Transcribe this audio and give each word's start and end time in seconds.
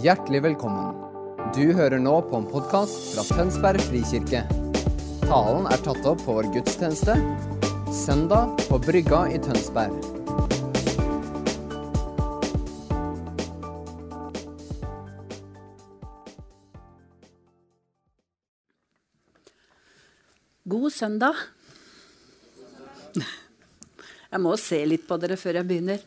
Hjertelig 0.00 0.38
velkommen. 0.40 0.94
Du 1.52 1.74
hører 1.76 2.00
nå 2.00 2.14
på 2.24 2.38
en 2.40 2.46
podkast 2.48 3.10
fra 3.12 3.26
Tønsberg 3.28 3.82
frikirke. 3.90 4.40
Talen 5.26 5.66
er 5.68 5.82
tatt 5.84 6.06
opp 6.08 6.22
på 6.24 6.36
vår 6.38 6.46
gudstjeneste 6.54 7.12
søndag 7.92 8.54
på 8.70 8.78
Brygga 8.80 9.26
i 9.28 9.36
Tønsberg. 9.44 9.92
God 20.72 20.88
søndag. 20.96 21.44
Jeg 24.32 24.40
må 24.40 24.56
se 24.56 24.80
litt 24.88 25.04
på 25.04 25.20
dere 25.20 25.36
før 25.36 25.60
jeg 25.60 25.68
begynner. 25.68 26.00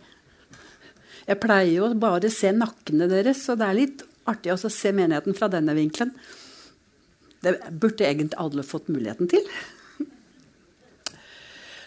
Jeg 1.26 1.42
pleier 1.42 1.72
jo 1.80 1.94
bare 1.98 2.30
å 2.30 2.34
se 2.34 2.52
nakkene 2.54 3.08
deres, 3.10 3.42
så 3.46 3.56
det 3.58 3.70
er 3.70 3.80
litt 3.80 4.04
artig 4.30 4.54
å 4.54 4.58
se 4.58 4.92
menigheten 4.94 5.38
fra 5.38 5.50
denne 5.52 5.74
vinkelen. 5.78 6.14
Det 7.46 7.58
burde 7.70 8.06
egentlig 8.08 8.40
alle 8.42 8.66
fått 8.66 8.90
muligheten 8.94 9.30
til. 9.30 9.46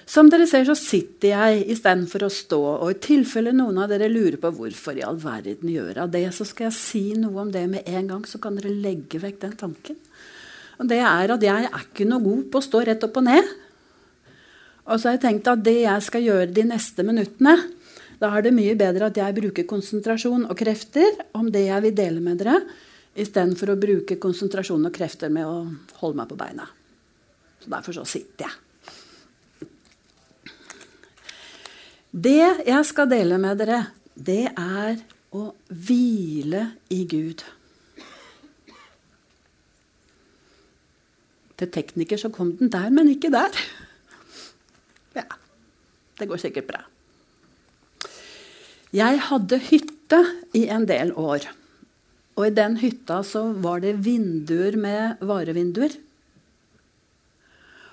Som 0.08 0.30
dere 0.32 0.46
ser, 0.48 0.64
så 0.64 0.72
sitter 0.78 1.34
jeg 1.34 1.64
istedenfor 1.74 2.24
å 2.24 2.32
stå. 2.32 2.58
Og 2.86 2.94
i 2.94 3.00
tilfelle 3.04 3.52
noen 3.52 3.82
av 3.82 3.90
dere 3.92 4.08
lurer 4.08 4.38
på 4.40 4.50
hvorfor 4.56 4.96
i 4.96 5.04
all 5.04 5.18
verden 5.20 5.68
gjør 5.68 6.00
jeg 6.00 6.12
det, 6.14 6.24
så 6.32 6.46
skal 6.48 6.70
jeg 6.70 6.78
si 6.78 7.02
noe 7.18 7.42
om 7.42 7.50
det 7.52 7.66
med 7.68 7.90
en 7.92 8.08
gang, 8.14 8.22
så 8.24 8.40
kan 8.40 8.56
dere 8.56 8.72
legge 8.72 9.20
vekk 9.20 9.42
den 9.42 9.56
tanken. 9.60 9.98
Og 10.78 10.88
det 10.88 11.02
er 11.02 11.34
at 11.34 11.44
jeg 11.44 11.68
er 11.68 11.84
ikke 11.84 12.06
noe 12.08 12.24
god 12.24 12.46
på 12.48 12.62
å 12.62 12.64
stå 12.64 12.84
rett 12.88 13.04
opp 13.04 13.20
og 13.20 13.26
ned. 13.28 13.52
Og 14.88 14.96
så 14.96 15.10
har 15.10 15.18
jeg 15.18 15.24
tenkt 15.26 15.50
at 15.52 15.66
det 15.66 15.76
jeg 15.82 16.06
skal 16.06 16.24
gjøre 16.24 16.48
de 16.56 16.64
neste 16.70 17.04
minuttene, 17.04 17.58
da 18.18 18.30
er 18.34 18.42
det 18.42 18.54
mye 18.54 18.74
bedre 18.78 19.08
at 19.08 19.18
jeg 19.18 19.36
bruker 19.36 19.66
konsentrasjon 19.68 20.48
og 20.50 20.56
krefter 20.58 21.20
om 21.38 21.50
det 21.54 21.68
jeg 21.68 21.84
vil 21.86 21.98
dele 22.00 22.22
med 22.22 22.40
dere, 22.40 22.56
istedenfor 23.18 23.72
å 23.72 23.78
bruke 23.80 24.18
konsentrasjon 24.20 24.88
og 24.88 24.94
krefter 24.94 25.30
med 25.32 25.46
å 25.46 25.60
holde 26.00 26.18
meg 26.18 26.30
på 26.30 26.38
beina. 26.38 26.66
Så 27.62 27.70
Derfor 27.70 27.98
så 28.00 28.06
sitter 28.08 28.46
jeg. 28.48 28.56
Det 32.08 32.64
jeg 32.66 32.88
skal 32.88 33.10
dele 33.10 33.38
med 33.38 33.60
dere, 33.60 33.82
det 34.14 34.48
er 34.50 34.98
å 35.36 35.50
hvile 35.68 36.64
i 36.94 37.02
Gud. 37.06 37.44
Til 41.58 41.70
tekniker 41.74 42.18
så 42.18 42.30
kom 42.34 42.54
den 42.58 42.70
der, 42.72 42.90
men 42.94 43.10
ikke 43.12 43.30
der. 43.34 43.58
Ja, 45.18 45.26
det 46.18 46.30
går 46.30 46.40
sikkert 46.42 46.70
bra. 46.70 46.86
Jeg 48.94 49.20
hadde 49.28 49.58
hytte 49.68 50.20
i 50.56 50.64
en 50.72 50.86
del 50.88 51.12
år. 51.12 51.44
Og 52.38 52.46
i 52.46 52.54
den 52.54 52.78
hytta 52.80 53.20
så 53.26 53.50
var 53.60 53.82
det 53.84 53.98
vinduer 54.06 54.78
med 54.80 55.20
varevinduer. 55.20 55.96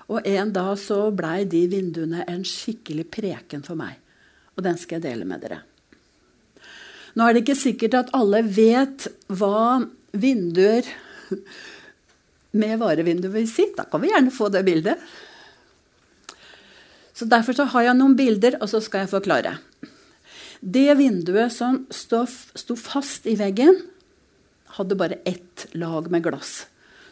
Og 0.06 0.22
en 0.22 0.52
dag 0.54 0.72
så 0.78 1.00
blei 1.10 1.42
de 1.50 1.64
vinduene 1.68 2.24
en 2.30 2.44
skikkelig 2.46 3.08
preken 3.12 3.64
for 3.66 3.78
meg. 3.78 3.98
Og 4.56 4.64
den 4.64 4.78
skal 4.80 5.00
jeg 5.00 5.08
dele 5.10 5.28
med 5.28 5.42
dere. 5.44 5.60
Nå 7.16 7.26
er 7.26 7.34
det 7.34 7.42
ikke 7.44 7.58
sikkert 7.58 7.96
at 7.98 8.12
alle 8.16 8.42
vet 8.46 9.08
hva 9.26 9.82
vinduer 10.16 10.86
med 12.60 12.76
varevinduer 12.80 13.34
vil 13.34 13.48
si. 13.50 13.68
Da 13.76 13.84
kan 13.90 14.00
vi 14.00 14.12
gjerne 14.14 14.32
få 14.32 14.48
det 14.52 14.64
bildet. 14.64 15.00
Så 17.16 17.24
Derfor 17.28 17.56
så 17.56 17.64
har 17.72 17.88
jeg 17.88 17.96
noen 17.96 18.16
bilder, 18.16 18.58
og 18.60 18.68
så 18.68 18.80
skal 18.84 19.04
jeg 19.04 19.12
forklare. 19.14 19.56
Det 20.66 20.88
vinduet 20.98 21.52
som 21.54 21.84
sto 21.94 22.74
fast 22.80 23.26
i 23.30 23.36
veggen, 23.38 23.76
hadde 24.76 24.98
bare 24.98 25.20
ett 25.24 25.68
lag 25.78 26.08
med 26.10 26.24
glass. 26.24 26.66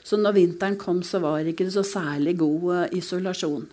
Så 0.05 0.19
når 0.21 0.35
vinteren 0.37 0.75
kom, 0.77 1.03
så 1.07 1.21
var 1.23 1.39
det 1.41 1.55
ikke 1.55 1.71
så 1.73 1.85
særlig 1.87 2.35
god 2.43 2.65
uh, 2.67 2.97
isolasjon. 2.99 3.69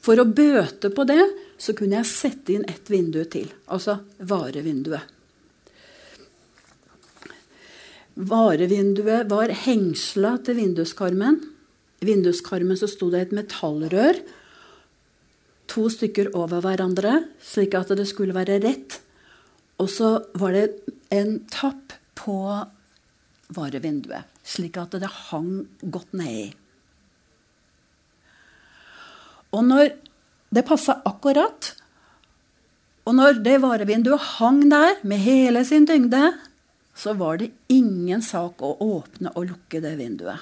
For 0.00 0.20
å 0.20 0.24
bøte 0.24 0.88
på 0.94 1.04
det 1.08 1.26
så 1.60 1.74
kunne 1.76 1.98
jeg 1.98 2.08
sette 2.08 2.54
inn 2.54 2.64
ett 2.70 2.88
vindu 2.88 3.20
til. 3.28 3.50
Altså 3.68 3.98
varevinduet. 4.16 5.10
Varevinduet 8.14 9.28
var 9.28 9.52
hengsla 9.66 10.38
til 10.46 10.60
vinduskarmen. 10.62 11.42
I 12.00 12.08
vinduskarmen 12.08 12.78
så 12.78 12.88
sto 12.88 13.10
det 13.12 13.26
et 13.26 13.36
metallrør 13.36 14.22
to 15.74 15.88
stykker 15.90 16.30
over 16.38 16.62
hverandre, 16.64 17.24
slik 17.42 17.74
at 17.76 17.92
det 17.98 18.06
skulle 18.08 18.36
være 18.36 18.60
rett. 18.62 19.00
Og 19.82 19.90
så 19.90 20.10
var 20.38 20.54
det 20.54 20.66
en 21.14 21.38
tapp 21.50 21.96
på 22.18 22.36
varevinduet, 23.54 24.28
slik 24.46 24.78
at 24.80 24.94
det 25.00 25.10
hang 25.30 25.64
godt 25.82 26.14
nedi. 26.16 26.52
Og 29.54 29.62
når 29.66 29.92
det 30.54 30.66
passa 30.66 30.98
akkurat, 31.06 31.74
og 33.04 33.16
når 33.18 33.42
det 33.44 33.60
varevinduet 33.62 34.30
hang 34.38 34.64
der 34.70 35.02
med 35.04 35.22
hele 35.22 35.64
sin 35.66 35.86
tyngde, 35.86 36.32
så 36.94 37.12
var 37.18 37.42
det 37.42 37.50
ingen 37.68 38.22
sak 38.22 38.62
å 38.62 38.76
åpne 38.80 39.34
og 39.34 39.50
lukke 39.50 39.82
det 39.82 39.96
vinduet. 39.98 40.38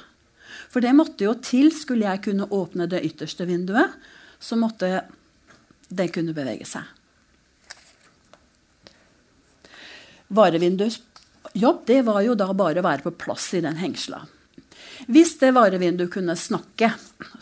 For 0.72 0.84
det 0.84 0.92
måtte 0.96 1.24
jo 1.24 1.32
til. 1.40 1.70
Skulle 1.72 2.06
jeg 2.06 2.22
kunne 2.28 2.48
åpne 2.52 2.86
det 2.90 3.02
ytterste 3.08 3.46
vinduet, 3.48 3.92
så 4.40 4.58
måtte 4.60 5.02
det 5.88 6.10
kunne 6.12 6.36
bevege 6.36 6.68
seg. 6.68 6.84
Varevinduets 10.32 11.00
jobb 11.58 11.82
det 11.86 12.02
var 12.06 12.22
jo 12.24 12.36
da 12.38 12.48
bare 12.56 12.80
å 12.80 12.86
være 12.86 13.04
på 13.06 13.14
plass 13.24 13.50
i 13.58 13.62
den 13.64 13.76
hengsla. 13.80 14.22
Hvis 15.10 15.34
det 15.40 15.50
varevinduet 15.56 16.12
kunne 16.12 16.36
snakke, 16.38 16.92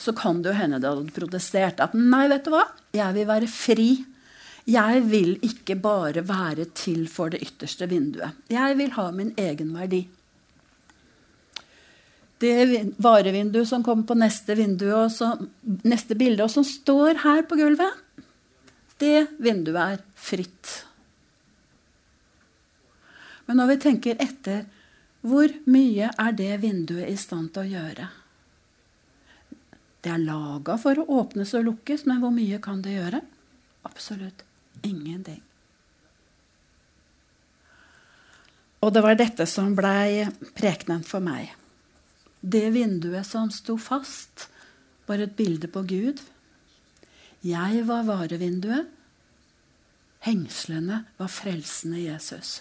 så 0.01 0.15
kan 0.17 0.41
det 0.41 0.53
jo 0.53 0.59
hende 0.59 0.81
det 0.81 0.89
hadde 0.89 1.17
protestert. 1.17 1.83
At 1.83 1.97
nei, 1.97 2.25
vet 2.33 2.47
du 2.47 2.55
hva, 2.55 2.65
jeg 2.97 3.17
vil 3.17 3.29
være 3.29 3.51
fri. 3.53 3.91
Jeg 4.71 5.03
vil 5.09 5.35
ikke 5.45 5.77
bare 5.81 6.25
være 6.27 6.69
til 6.77 7.07
for 7.11 7.33
det 7.33 7.43
ytterste 7.45 7.89
vinduet. 7.91 8.39
Jeg 8.53 8.79
vil 8.79 8.95
ha 8.97 9.07
min 9.15 9.35
egen 9.41 9.75
verdi. 9.77 10.05
Det 12.41 12.55
varevinduet 13.05 13.69
som 13.69 13.85
kommer 13.85 14.09
på 14.09 14.17
neste, 14.17 14.57
vindu, 14.57 14.89
så, 15.13 15.35
neste 15.85 16.17
bilde, 16.17 16.47
og 16.47 16.53
som 16.53 16.65
står 16.65 17.21
her 17.27 17.45
på 17.49 17.59
gulvet, 17.61 18.25
det 19.01 19.27
vinduet 19.41 19.99
er 19.99 20.01
fritt. 20.17 20.79
Men 23.51 23.59
når 23.59 23.73
vi 23.73 23.77
tenker 23.83 24.21
etter, 24.23 24.61
hvor 25.27 25.51
mye 25.67 26.13
er 26.15 26.35
det 26.39 26.53
vinduet 26.63 27.09
i 27.11 27.17
stand 27.19 27.49
til 27.51 27.65
å 27.65 27.71
gjøre? 27.81 28.05
Det 30.07 30.13
er 30.15 30.23
laga 30.23 30.77
for 30.79 31.03
å 31.03 31.07
åpnes 31.19 31.57
og 31.59 31.67
lukkes, 31.67 32.07
men 32.07 32.23
hvor 32.23 32.31
mye 32.31 32.61
kan 32.63 32.79
det 32.85 32.95
gjøre? 32.95 33.21
Absolutt 33.91 34.47
ingenting. 34.87 35.43
Og 38.87 38.95
det 38.95 39.03
var 39.03 39.19
dette 39.19 39.51
som 39.51 39.75
blei 39.75 40.31
prekenen 40.55 41.03
for 41.03 41.19
meg. 41.19 41.51
Det 42.39 42.71
vinduet 42.71 43.27
som 43.27 43.51
sto 43.51 43.75
fast, 43.83 44.47
var 45.11 45.27
et 45.27 45.35
bilde 45.35 45.67
på 45.67 45.83
Gud. 45.91 46.23
Jeg 47.43 47.85
var 47.91 48.07
varevinduet. 48.07 48.87
Hengslene 50.23 51.03
var 51.19 51.35
frelsende 51.35 52.07
Jesus. 52.07 52.61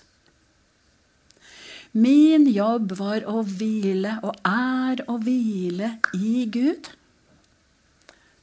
Min 1.92 2.46
jobb 2.54 2.92
var 3.00 3.26
å 3.26 3.42
hvile, 3.42 4.20
og 4.22 4.38
er 4.46 5.02
å 5.10 5.18
hvile 5.22 5.96
i 6.14 6.46
Gud. 6.46 6.92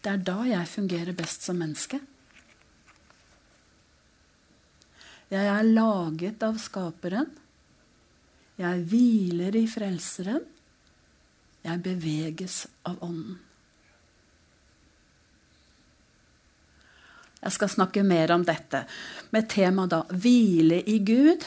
Det 0.02 0.12
er 0.12 0.22
da 0.26 0.40
jeg 0.48 0.70
fungerer 0.70 1.14
best 1.18 1.46
som 1.46 1.58
menneske. 1.58 2.00
Jeg 5.30 5.46
er 5.50 5.66
laget 5.66 6.42
av 6.46 6.58
Skaperen. 6.62 7.30
Jeg 8.58 8.84
hviler 8.88 9.58
i 9.58 9.66
Frelseren. 9.70 10.44
Jeg 11.66 11.82
beveges 11.82 12.64
av 12.86 13.02
Ånden. 13.02 13.40
Jeg 17.42 17.54
skal 17.54 17.70
snakke 17.70 18.02
mer 18.06 18.32
om 18.34 18.42
dette 18.46 18.84
med 19.34 19.46
temaet 19.50 20.14
hvile 20.18 20.80
i 20.90 20.96
Gud, 21.06 21.44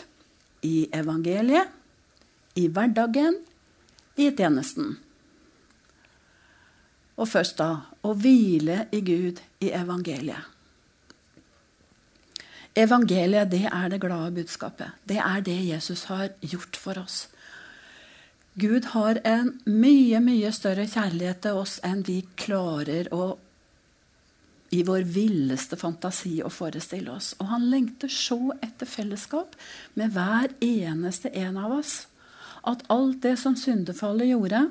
i 0.64 0.88
evangeliet, 0.96 1.79
i 2.60 2.68
hverdagen, 2.68 3.40
i 4.20 4.30
tjenesten. 4.36 4.98
Og 7.20 7.28
først 7.28 7.58
da 7.60 7.72
å 8.04 8.14
hvile 8.16 8.86
i 8.96 9.02
Gud 9.04 9.42
i 9.64 9.72
evangeliet. 9.76 10.56
Evangeliet 12.80 13.50
det 13.52 13.66
er 13.68 13.90
det 13.92 14.00
glade 14.00 14.32
budskapet. 14.38 14.96
Det 15.04 15.18
er 15.20 15.42
det 15.44 15.58
Jesus 15.68 16.06
har 16.12 16.30
gjort 16.40 16.78
for 16.80 17.00
oss. 17.02 17.26
Gud 18.60 18.92
har 18.94 19.20
en 19.28 19.54
mye, 19.66 20.20
mye 20.24 20.52
større 20.56 20.88
kjærlighet 20.88 21.44
til 21.44 21.60
oss 21.60 21.78
enn 21.86 22.04
vi 22.08 22.22
klarer 22.40 23.12
å 23.16 23.36
i 24.76 24.84
vår 24.86 25.06
villeste 25.10 25.78
fantasi 25.80 26.40
å 26.46 26.52
forestille 26.54 27.12
oss. 27.12 27.34
Og 27.42 27.50
han 27.50 27.66
lengter 27.72 28.12
så 28.14 28.54
etter 28.62 28.90
fellesskap 28.90 29.56
med 29.98 30.14
hver 30.14 30.54
eneste 30.62 31.32
en 31.42 31.58
av 31.58 31.80
oss. 31.80 32.04
At 32.68 32.84
alt 32.92 33.22
det 33.24 33.36
som 33.40 33.56
syndefallet 33.58 34.32
gjorde, 34.32 34.66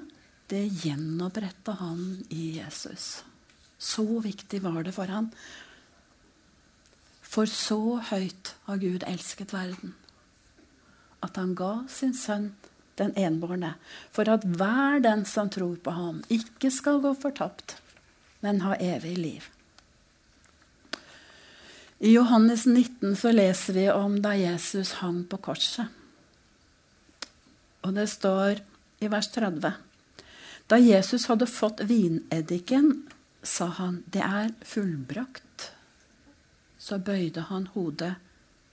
det 0.49 0.65
gjenoppretta 0.83 1.77
han 1.81 2.25
i 2.29 2.59
Jesus. 2.59 3.23
Så 3.79 4.05
viktig 4.25 4.63
var 4.65 4.83
det 4.83 4.95
for 4.97 5.11
han. 5.13 5.31
For 7.23 7.49
så 7.51 7.99
høyt 8.11 8.55
har 8.65 8.81
Gud 8.81 9.05
elsket 9.07 9.53
verden, 9.53 9.93
at 11.21 11.37
han 11.37 11.53
ga 11.59 11.85
sin 11.93 12.17
sønn 12.17 12.53
den 12.99 13.13
enbårne, 13.17 13.75
for 14.11 14.29
at 14.33 14.43
hver 14.43 14.99
den 15.05 15.25
som 15.29 15.51
tror 15.53 15.77
på 15.85 15.95
ham, 15.95 16.23
ikke 16.33 16.71
skal 16.75 17.03
gå 17.05 17.13
fortapt, 17.21 17.77
men 18.43 18.63
ha 18.65 18.75
evig 18.81 19.15
liv. 19.19 19.47
I 21.99 22.13
Johannes 22.15 22.67
19 22.67 23.17
så 23.19 23.33
leser 23.35 23.75
vi 23.75 23.87
om 23.91 24.21
da 24.23 24.35
Jesus 24.39 24.99
hang 25.03 25.25
på 25.31 25.41
korset. 25.43 25.87
Og 27.89 27.95
det 27.97 28.05
står 28.13 28.61
i 29.01 29.09
vers 29.09 29.31
30. 29.33 29.73
Da 30.69 30.77
Jesus 30.77 31.25
hadde 31.31 31.49
fått 31.49 31.81
vineddiken, 31.89 33.09
sa 33.43 33.67
han, 33.81 34.03
'Det 34.11 34.21
er 34.21 34.53
fullbrakt'. 34.61 35.71
Så 36.79 36.99
bøyde 36.99 37.41
han 37.49 37.67
hodet 37.67 38.15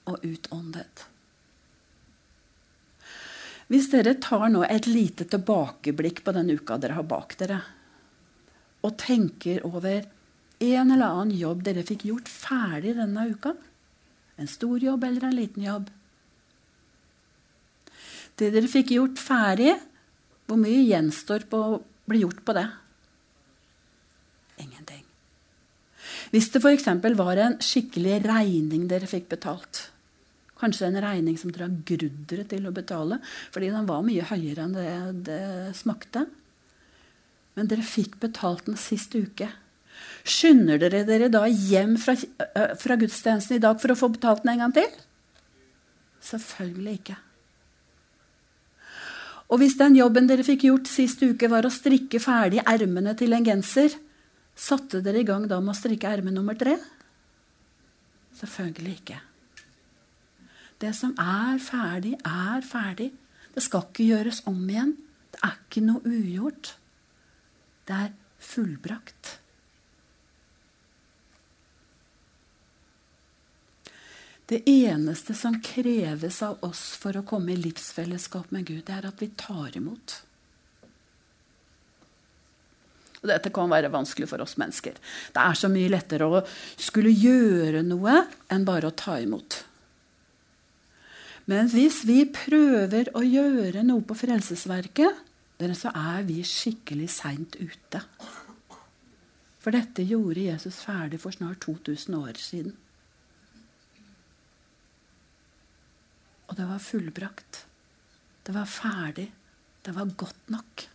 og 0.05 0.19
utåndet. 0.23 1.05
Hvis 3.67 3.89
dere 3.89 4.13
tar 4.21 4.49
nå 4.49 4.63
et 4.63 4.85
lite 4.85 5.25
tilbakeblikk 5.25 6.23
på 6.23 6.31
den 6.31 6.49
uka 6.49 6.77
dere 6.77 6.99
har 6.99 7.07
bak 7.07 7.37
dere, 7.37 7.61
og 8.83 8.97
tenker 8.97 9.65
over 9.65 10.05
en 10.59 10.91
eller 10.91 11.07
annen 11.07 11.37
jobb 11.37 11.63
dere 11.63 11.83
fikk 11.83 12.05
gjort 12.05 12.29
ferdig 12.29 12.95
denne 12.95 13.29
uka, 13.31 13.55
en 14.37 14.47
stor 14.47 14.77
jobb 14.77 15.03
eller 15.03 15.23
en 15.23 15.35
liten 15.35 15.63
jobb 15.63 15.89
Det 18.35 18.51
dere 18.51 18.69
fikk 18.71 18.95
gjort 18.97 19.21
ferdig, 19.21 19.73
hvor 20.45 20.59
mye 20.61 20.83
gjenstår 20.85 21.47
på 21.49 21.61
å 21.61 21.81
bli 22.09 22.21
gjort 22.25 22.43
på 22.45 22.55
det? 22.57 22.67
Ingenting. 24.61 25.03
Hvis 26.33 26.51
det 26.53 26.61
f.eks. 26.61 26.87
var 27.17 27.41
en 27.41 27.59
skikkelig 27.63 28.21
regning 28.27 28.87
dere 28.91 29.07
fikk 29.09 29.29
betalt, 29.31 29.87
Kanskje 30.55 30.87
en 30.87 31.01
regning 31.03 31.35
som 31.37 31.51
dere 31.51 31.67
har 31.67 31.79
grudd 31.87 32.21
dere 32.31 32.45
til 32.47 32.67
å 32.67 32.73
betale, 32.75 33.19
fordi 33.51 33.73
den 33.73 33.87
var 33.89 34.05
mye 34.07 34.23
høyere 34.29 34.63
enn 34.63 34.75
det 34.77 34.91
det 35.27 35.41
smakte. 35.75 36.25
Men 37.59 37.67
dere 37.71 37.83
fikk 37.83 38.15
betalt 38.21 38.65
den 38.69 38.79
sist 38.79 39.15
uke. 39.15 39.49
Skynder 40.23 40.79
dere 40.79 41.03
dere 41.07 41.27
da 41.31 41.43
hjem 41.47 41.97
fra, 41.99 42.15
fra 42.79 42.97
gudstjenesten 42.99 43.59
i 43.59 43.63
dag 43.63 43.79
for 43.83 43.91
å 43.91 43.99
få 43.99 44.09
betalt 44.15 44.43
den 44.43 44.55
en 44.55 44.63
gang 44.65 44.75
til? 44.79 44.87
Selvfølgelig 46.23 46.97
ikke. 47.01 47.19
Og 49.51 49.61
hvis 49.61 49.77
den 49.77 49.97
jobben 49.99 50.27
dere 50.29 50.45
fikk 50.45 50.65
gjort 50.65 50.89
sist 50.89 51.21
uke, 51.21 51.49
var 51.51 51.67
å 51.67 51.73
strikke 51.73 52.19
ferdig 52.21 52.63
ermene 52.65 53.13
til 53.17 53.35
en 53.37 53.45
genser, 53.45 53.93
satte 54.55 55.03
dere 55.05 55.21
i 55.21 55.27
gang 55.27 55.45
da 55.51 55.59
med 55.61 55.75
å 55.75 55.77
strikke 55.77 56.09
erme 56.09 56.33
nummer 56.33 56.57
tre? 56.57 56.77
Selvfølgelig 58.39 58.95
ikke. 58.99 59.19
Det 60.81 60.91
som 60.97 61.13
er 61.21 61.59
ferdig, 61.63 62.15
er 62.25 62.65
ferdig. 62.65 63.11
Det 63.55 63.63
skal 63.63 63.85
ikke 63.87 64.09
gjøres 64.09 64.41
om 64.49 64.59
igjen. 64.67 64.95
Det 65.31 65.39
er 65.45 65.55
ikke 65.61 65.85
noe 65.85 66.03
ugjort. 66.09 66.73
Det 67.87 67.95
er 67.95 68.13
fullbrakt. 68.43 69.37
Det 74.45 74.61
eneste 74.69 75.33
som 75.33 75.57
kreves 75.61 76.41
av 76.45 76.61
oss 76.65 76.91
for 77.01 77.17
å 77.17 77.25
komme 77.25 77.55
i 77.55 77.57
livsfellesskap 77.57 78.51
med 78.53 78.67
Gud, 78.69 78.83
det 78.85 78.93
er 78.93 79.07
at 79.09 79.21
vi 79.21 79.31
tar 79.33 79.73
imot. 79.77 80.19
Og 83.23 83.31
dette 83.31 83.49
kan 83.49 83.71
være 83.71 83.89
vanskelig 83.89 84.29
for 84.29 84.43
oss 84.45 84.53
mennesker. 84.61 84.99
Det 85.33 85.41
er 85.41 85.57
så 85.57 85.69
mye 85.73 85.89
lettere 85.89 86.27
å 86.29 86.43
skulle 86.77 87.09
gjøre 87.09 87.81
noe 87.87 88.19
enn 88.53 88.67
bare 88.67 88.91
å 88.91 88.93
ta 88.93 89.17
imot. 89.17 89.63
Men 91.49 91.69
hvis 91.73 92.03
vi 92.05 92.21
prøver 92.29 93.09
å 93.17 93.25
gjøre 93.25 93.81
noe 93.85 94.05
på 94.05 94.17
Frelsesverket, 94.17 95.25
så 95.73 95.89
er 95.89 96.25
vi 96.27 96.41
skikkelig 96.45 97.09
seint 97.15 97.57
ute. 97.57 98.01
For 99.61 99.73
dette 99.73 100.05
gjorde 100.05 100.45
Jesus 100.45 100.83
ferdig 100.85 101.17
for 101.23 101.33
snart 101.33 101.63
2000 101.65 102.17
år 102.19 102.37
siden. 102.37 102.75
Og 106.55 106.61
det 106.61 106.65
var 106.69 106.79
fullbrakt. 106.79 107.57
Det 108.47 108.53
var 108.55 108.65
ferdig. 108.65 109.31
Det 109.81 109.91
var 109.91 110.05
godt 110.15 110.49
nok. 110.49 110.89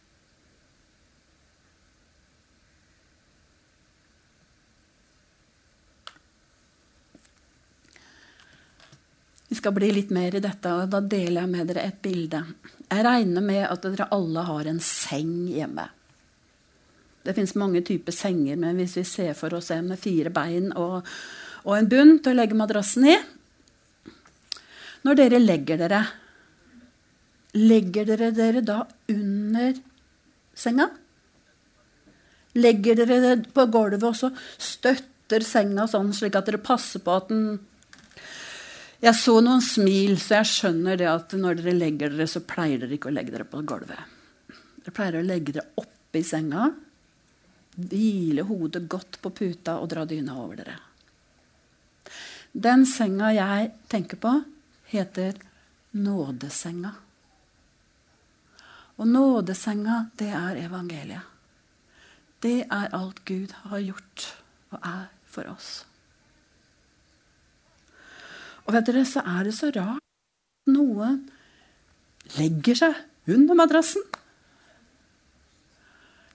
Vi 9.48 9.58
skal 9.58 9.74
bli 9.76 9.90
litt 9.92 10.14
mer 10.16 10.38
i 10.38 10.40
dette, 10.40 10.72
og 10.72 10.88
da 10.88 11.02
deler 11.04 11.42
jeg 11.42 11.50
med 11.52 11.68
dere 11.68 11.84
et 11.90 11.98
bilde. 12.00 12.40
Jeg 12.86 13.04
regner 13.04 13.44
med 13.44 13.66
at 13.66 13.84
dere 13.84 14.06
alle 14.16 14.46
har 14.48 14.70
en 14.70 14.80
seng 14.80 15.34
hjemme. 15.50 15.84
Det 17.20 17.34
fins 17.36 17.52
mange 17.60 17.84
typer 17.84 18.16
senger, 18.16 18.56
men 18.56 18.80
hvis 18.80 18.96
vi 18.96 19.04
ser 19.04 19.36
for 19.36 19.58
oss 19.60 19.68
en 19.76 19.92
med 19.92 20.00
fire 20.00 20.32
bein 20.32 20.72
og, 20.72 21.04
og 21.66 21.76
en 21.76 21.92
bunn 21.92 22.16
til 22.24 22.32
å 22.32 22.40
legge 22.40 22.56
madrassen 22.56 23.10
i 23.12 23.18
Når 25.06 25.16
dere 25.16 25.40
legger 25.40 25.80
dere, 25.80 26.00
legger 27.56 28.10
dere 28.10 28.30
dere 28.36 28.60
da 28.64 28.82
under 29.12 29.78
senga? 30.54 30.90
Legger 32.60 32.98
dere 33.00 33.20
det 33.24 33.50
på 33.54 33.64
gulvet 33.72 34.04
og 34.04 34.16
så 34.18 34.30
støtter 34.60 35.44
senga 35.46 35.86
sånn 35.88 36.12
slik 36.16 36.36
at 36.36 36.50
dere 36.50 36.62
passer 36.62 37.02
på 37.04 37.16
at 37.16 37.30
den 37.32 37.44
jeg 39.00 39.16
så 39.16 39.38
noen 39.40 39.62
smil, 39.64 40.18
så 40.20 40.42
jeg 40.42 40.48
skjønner 40.50 40.98
det 41.00 41.06
at 41.08 41.32
når 41.32 41.62
dere 41.62 41.72
legger 41.72 42.10
dere, 42.12 42.26
så 42.28 42.42
pleier 42.44 42.82
dere 42.82 42.98
ikke 42.98 43.08
å 43.08 43.14
legge 43.16 43.32
dere 43.32 43.46
på 43.48 43.62
gulvet. 43.64 44.18
Dere 44.84 44.92
pleier 44.92 45.16
å 45.16 45.24
legge 45.24 45.54
dere 45.56 45.80
oppe 45.80 46.20
i 46.20 46.26
senga, 46.26 46.66
hvile 47.80 48.44
hodet 48.44 48.82
godt 48.92 49.16
på 49.24 49.32
puta 49.32 49.78
og 49.80 49.88
dra 49.88 50.04
dyna 50.04 50.36
over 50.42 50.60
dere. 50.60 50.76
Den 52.52 52.84
senga 52.88 53.30
jeg 53.32 53.70
tenker 53.88 54.20
på, 54.20 54.34
heter 54.90 55.38
nådesenga. 55.96 56.92
Og 59.00 59.08
nådesenga, 59.08 60.10
det 60.18 60.28
er 60.28 60.64
evangeliet. 60.66 61.26
Det 62.40 62.64
er 62.64 62.92
alt 62.96 63.24
Gud 63.28 63.52
har 63.68 63.80
gjort 63.84 64.26
og 64.70 64.78
er 64.80 65.08
for 65.28 65.48
oss. 65.50 65.70
Og 68.64 68.74
vet 68.76 68.86
dere, 68.88 69.04
så 69.08 69.22
er 69.26 69.44
det 69.48 69.54
så 69.56 69.70
rart 69.74 70.00
at 70.00 70.72
noen 70.72 71.22
legger 72.38 72.78
seg 72.78 73.30
under 73.30 73.58
madrassen. 73.58 74.04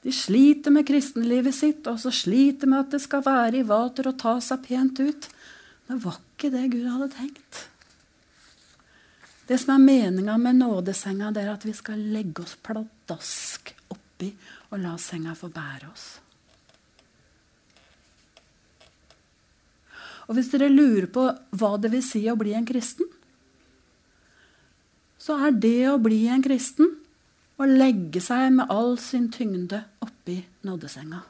De 0.05 0.13
sliter 0.13 0.73
med 0.73 0.85
kristenlivet 0.85 1.55
sitt, 1.57 1.87
og 1.89 1.97
så 2.01 2.11
sliter 2.13 2.69
med 2.69 2.83
at 2.83 2.91
det 2.93 3.01
skal 3.01 3.23
være 3.25 3.61
i 3.61 3.65
vater 3.65 4.11
og 4.11 4.19
ta 4.21 4.35
seg 4.43 4.61
pent 4.67 5.01
ut. 5.01 5.29
Det 5.87 5.97
var 6.03 6.19
ikke 6.19 6.51
det 6.53 6.67
Gud 6.75 6.85
hadde 6.91 7.09
tenkt. 7.15 7.63
Det 9.45 9.57
som 9.61 9.75
er 9.75 9.83
meninga 9.83 10.37
med 10.41 10.57
nådesenga, 10.57 11.31
det 11.31 11.43
er 11.43 11.53
at 11.53 11.65
vi 11.65 11.73
skal 11.77 12.01
legge 12.13 12.41
oss 12.41 12.55
pladask 12.57 13.75
oppi 13.93 14.31
og 14.71 14.79
la 14.81 14.95
senga 14.97 15.35
få 15.37 15.51
bære 15.53 15.89
oss. 15.91 16.05
Og 20.25 20.33
hvis 20.37 20.49
dere 20.49 20.71
lurer 20.73 21.05
på 21.13 21.27
hva 21.59 21.75
det 21.77 21.91
vil 21.93 22.03
si 22.05 22.23
å 22.31 22.37
bli 22.39 22.55
en 22.57 22.65
kristen, 22.65 23.05
så 25.21 25.37
er 25.47 25.53
det 25.57 25.79
å 25.89 26.01
bli 26.01 26.25
en 26.29 26.43
kristen 26.45 26.89
å 27.61 27.67
legge 27.69 28.21
seg 28.21 28.49
med 28.57 28.71
all 28.73 28.97
sin 29.01 29.29
tyngde 29.33 29.83
oppi 30.03 30.41
nådesenga. 30.65 31.21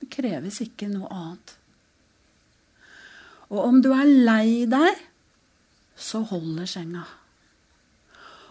Det 0.00 0.10
kreves 0.12 0.60
ikke 0.64 0.88
noe 0.92 1.08
annet. 1.10 1.56
Og 3.52 3.62
om 3.62 3.78
du 3.82 3.92
er 3.94 4.08
lei 4.08 4.66
deg, 4.70 5.04
så 5.96 6.22
holder 6.26 6.68
senga. 6.68 7.04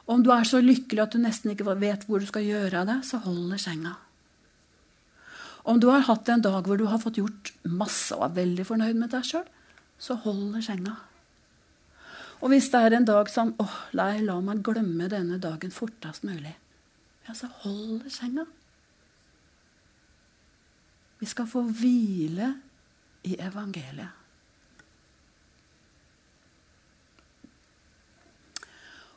Om 0.05 0.21
du 0.23 0.31
er 0.33 0.45
så 0.47 0.61
lykkelig 0.61 1.01
at 1.01 1.15
du 1.15 1.21
nesten 1.21 1.51
ikke 1.53 1.75
vet 1.81 2.05
hvor 2.07 2.21
du 2.21 2.27
skal 2.29 2.45
gjøre 2.45 2.83
av 2.83 2.89
det, 2.89 2.99
så 3.07 3.19
holder 3.23 3.61
senga. 3.61 3.95
Om 5.65 5.81
du 5.81 5.89
har 5.89 6.05
hatt 6.05 6.29
en 6.29 6.43
dag 6.45 6.67
hvor 6.67 6.77
du 6.77 6.85
har 6.89 7.01
fått 7.01 7.17
gjort 7.17 7.51
masse 7.65 8.13
og 8.13 8.27
er 8.27 8.37
veldig 8.37 8.65
fornøyd 8.69 8.99
med 8.99 9.11
deg 9.13 9.25
sjøl, 9.25 9.47
så 9.97 10.17
holder 10.21 10.61
senga. 10.61 10.93
Og 12.43 12.51
hvis 12.51 12.67
det 12.69 12.81
er 12.85 12.97
en 12.97 13.07
dag 13.07 13.31
som 13.31 13.55
åh, 13.63 13.77
nei, 13.97 14.19
la 14.21 14.35
meg 14.43 14.61
glemme 14.65 15.09
denne 15.09 15.39
dagen 15.41 15.73
fortest 15.73 16.27
mulig, 16.27 16.53
ja, 17.25 17.33
så 17.33 17.49
holder 17.63 18.11
senga. 18.13 18.45
Vi 21.17 21.25
skal 21.31 21.47
få 21.49 21.63
hvile 21.65 22.51
i 23.25 23.39
evangeliet. 23.41 24.24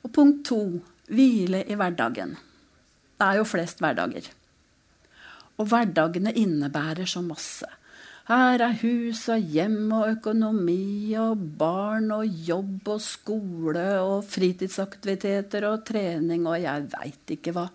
Og 0.08 0.14
punkt 0.16 0.46
to 0.48 0.62
hvile 1.12 1.58
i 1.68 1.76
hverdagen. 1.76 2.30
Det 3.20 3.26
er 3.26 3.40
jo 3.42 3.44
flest 3.44 3.82
hverdager. 3.84 4.30
Og 5.60 5.68
hverdagene 5.68 6.32
innebærer 6.32 7.04
så 7.04 7.20
masse. 7.20 7.68
Her 8.28 8.64
er 8.64 8.78
hus 8.80 9.26
og 9.32 9.52
hjem 9.52 9.92
og 9.92 10.14
økonomi 10.14 11.12
og 11.20 11.44
barn 11.60 12.08
og 12.14 12.40
jobb 12.48 12.88
og 12.94 13.04
skole 13.04 13.84
og 14.00 14.24
fritidsaktiviteter 14.32 15.68
og 15.68 15.84
trening 15.88 16.48
og 16.48 16.56
jeg 16.62 16.88
veit 16.94 17.36
ikke 17.36 17.56
hva. 17.56 17.66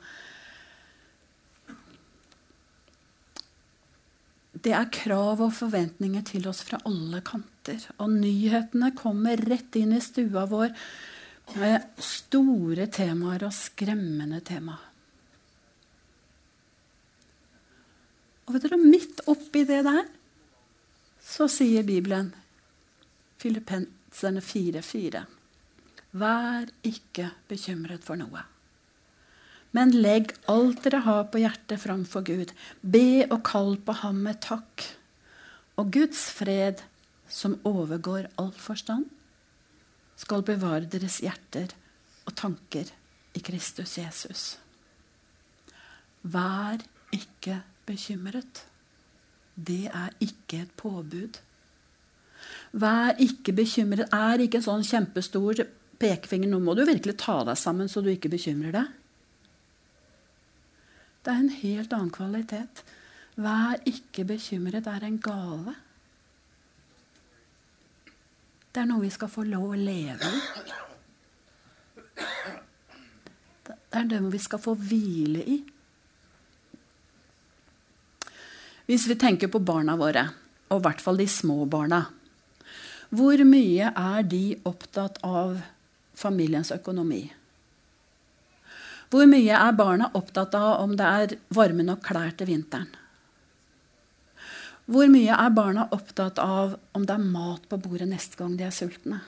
Det 4.53 4.73
er 4.73 4.93
krav 4.93 5.41
og 5.41 5.53
forventninger 5.53 6.25
til 6.33 6.49
oss 6.49 6.65
fra 6.65 6.81
alle 6.89 7.21
kanter. 7.25 7.81
Og 7.99 8.13
nyhetene 8.13 8.93
kommer 8.97 9.41
rett 9.49 9.75
inn 9.77 9.93
i 9.93 10.01
stua 10.01 10.47
vår 10.49 10.73
med 11.59 11.85
store 12.01 12.87
temaer 12.93 13.45
og 13.47 13.53
skremmende 13.55 14.39
temaer. 14.45 14.89
Og 18.43 18.55
vet 18.55 18.65
dere, 18.65 18.79
midt 18.79 19.23
oppi 19.31 19.63
det 19.67 19.83
der 19.85 20.07
så 21.23 21.47
sier 21.47 21.85
Bibelen, 21.87 22.33
Filippenserne 23.39 24.41
4,4.: 24.43 25.23
Vær 26.11 26.67
ikke 26.83 27.29
bekymret 27.47 28.03
for 28.03 28.19
noe. 28.19 28.43
Men 29.73 29.95
legg 29.95 30.35
alt 30.51 30.83
dere 30.85 31.01
har 31.07 31.23
på 31.31 31.41
hjertet 31.41 31.81
framfor 31.81 32.25
Gud. 32.27 32.51
Be 32.81 33.25
og 33.29 33.39
kall 33.47 33.77
på 33.81 33.95
ham 34.03 34.19
med 34.27 34.41
takk. 34.43 34.83
Og 35.81 35.89
Guds 35.95 36.27
fred, 36.29 36.83
som 37.25 37.57
overgår 37.65 38.27
all 38.37 38.51
forstand, 38.53 39.07
skal 40.23 40.45
bevare 40.47 40.87
deres 40.89 41.19
hjerter 41.23 41.73
og 42.23 42.35
tanker 42.39 42.89
i 43.35 43.41
Kristus 43.43 43.97
Jesus. 43.99 44.43
Vær 46.23 46.83
ikke 47.13 47.59
bekymret. 47.87 48.63
Det 49.55 49.85
er 49.91 50.13
ikke 50.23 50.63
et 50.63 50.71
påbud. 50.79 51.39
Vær 52.73 53.19
ikke 53.21 53.55
bekymret 53.55 54.13
er 54.15 54.41
ikke 54.43 54.61
en 54.61 54.67
sånn 54.67 54.87
kjempestor 54.87 55.65
pekefinger. 56.01 56.49
Nå 56.49 56.61
må 56.63 56.75
du 56.77 56.85
virkelig 56.87 57.17
ta 57.21 57.41
deg 57.47 57.59
sammen 57.59 57.91
så 57.91 58.01
du 58.01 58.11
ikke 58.13 58.31
bekymrer 58.33 58.75
deg. 58.75 58.91
Det 61.23 61.31
er 61.31 61.39
en 61.39 61.55
helt 61.61 61.93
annen 61.95 62.11
kvalitet. 62.13 62.83
Vær 63.39 63.79
ikke 63.89 64.25
bekymret 64.33 64.87
er 64.89 65.05
en 65.07 65.19
gave. 65.23 65.75
Det 68.73 68.81
er 68.81 68.87
noe 68.89 69.03
vi 69.03 69.11
skal 69.13 69.29
få 69.29 69.43
lov 69.45 69.75
å 69.75 69.77
leve 69.77 70.29
i. 70.33 70.39
Det 73.69 73.99
er 73.99 74.07
noe 74.09 74.31
vi 74.33 74.39
skal 74.41 74.61
få 74.61 74.73
hvile 74.73 75.43
i. 75.45 75.59
Hvis 78.89 79.05
vi 79.07 79.15
tenker 79.21 79.51
på 79.53 79.61
barna 79.61 79.93
våre, 79.99 80.25
og 80.73 80.81
i 80.81 80.85
hvert 80.87 81.03
fall 81.05 81.21
de 81.21 81.27
små 81.29 81.67
barna 81.69 82.01
Hvor 83.13 83.43
mye 83.45 83.91
er 83.93 84.25
de 84.25 84.57
opptatt 84.65 85.19
av 85.21 85.59
familiens 86.17 86.73
økonomi? 86.73 87.27
Hvor 89.13 89.29
mye 89.29 89.53
er 89.53 89.77
barna 89.77 90.09
opptatt 90.17 90.57
av 90.57 90.81
om 90.81 90.97
det 90.97 91.05
er 91.21 91.37
varme 91.53 91.85
nok 91.85 92.01
klær 92.09 92.33
til 92.33 92.49
vinteren? 92.49 92.89
Hvor 94.83 95.07
mye 95.07 95.31
er 95.31 95.55
barna 95.55 95.87
opptatt 95.95 96.41
av 96.43 96.75
om 96.91 97.05
det 97.07 97.15
er 97.15 97.31
mat 97.31 97.67
på 97.71 97.79
bordet 97.79 98.09
neste 98.09 98.39
gang 98.39 98.57
de 98.59 98.65
er 98.67 98.75
sultne? 98.75 99.21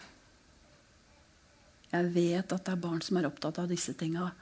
Jeg 1.93 2.11
vet 2.11 2.51
at 2.51 2.65
det 2.65 2.73
er 2.73 2.81
barn 2.81 2.99
som 3.05 3.19
er 3.19 3.27
opptatt 3.29 3.61
av 3.61 3.69
disse 3.71 3.93
tinga, 3.95 4.33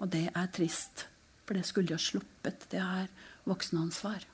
og 0.00 0.08
det 0.14 0.30
er 0.32 0.48
trist. 0.54 1.06
For 1.44 1.58
det 1.58 1.66
skulle 1.68 1.90
de 1.90 1.98
ha 1.98 2.00
sluppet. 2.00 2.64
Det 2.72 2.80
er 2.80 3.10
voksenansvar. 3.44 4.24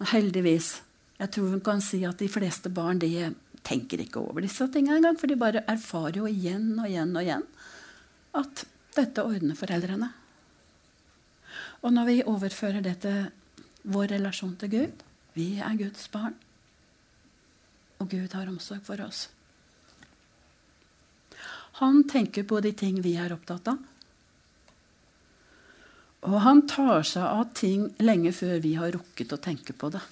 Og 0.00 0.10
heldigvis. 0.12 0.80
Jeg 1.20 1.32
tror 1.32 1.54
hun 1.54 1.64
kan 1.64 1.80
si 1.84 2.02
at 2.08 2.20
de 2.20 2.28
fleste 2.28 2.72
barn 2.72 3.00
de 3.00 3.30
tenker 3.64 4.02
ikke 4.02 4.20
over 4.20 4.44
disse 4.44 4.66
tingene 4.72 4.98
engang. 5.00 5.16
For 5.20 5.30
de 5.30 5.40
bare 5.40 5.64
erfarer 5.70 6.20
jo 6.20 6.28
igjen 6.28 6.74
og 6.76 6.88
igjen 6.90 7.14
og 7.14 7.24
igjen 7.24 7.46
at 8.36 8.64
dette 8.96 9.24
ordner 9.24 9.56
foreldrene. 9.58 10.10
Og 11.80 11.94
når 11.94 12.08
vi 12.10 12.22
overfører 12.28 12.84
det 12.84 12.98
til 13.04 13.28
vår 13.82 14.16
relasjon 14.16 14.56
til 14.60 14.72
Gud 14.74 15.04
Vi 15.34 15.60
er 15.62 15.76
Guds 15.78 16.08
barn. 16.10 16.34
Og 18.00 18.08
Gud 18.10 18.32
har 18.34 18.48
omsorg 18.50 18.82
for 18.82 19.00
oss. 19.04 19.28
Han 21.80 22.02
tenker 22.08 22.42
på 22.44 22.58
de 22.60 22.72
ting 22.76 22.98
vi 23.04 23.14
er 23.16 23.32
opptatt 23.32 23.70
av. 23.70 23.78
Og 26.28 26.40
han 26.44 26.66
tar 26.68 27.06
seg 27.06 27.24
av 27.24 27.52
ting 27.56 27.86
lenge 28.02 28.32
før 28.36 28.58
vi 28.60 28.74
har 28.76 28.92
rukket 28.92 29.32
å 29.32 29.40
tenke 29.40 29.72
på 29.72 29.92
det. 29.94 30.02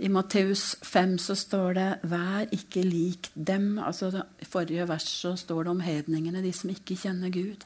I 0.00 0.08
Matteus 0.08 0.76
5 0.86 1.18
så 1.18 1.34
står 1.36 1.74
det 1.74 1.98
'vær 2.02 2.46
ikke 2.52 2.82
lik 2.84 3.30
dem'. 3.34 3.82
Altså 3.84 4.24
I 4.40 4.44
forrige 4.44 4.88
vers 4.88 5.04
så 5.04 5.36
står 5.36 5.64
det 5.64 5.70
om 5.70 5.80
hedningene, 5.80 6.42
de 6.42 6.52
som 6.52 6.70
ikke 6.70 6.96
kjenner 6.96 7.30
Gud. 7.30 7.64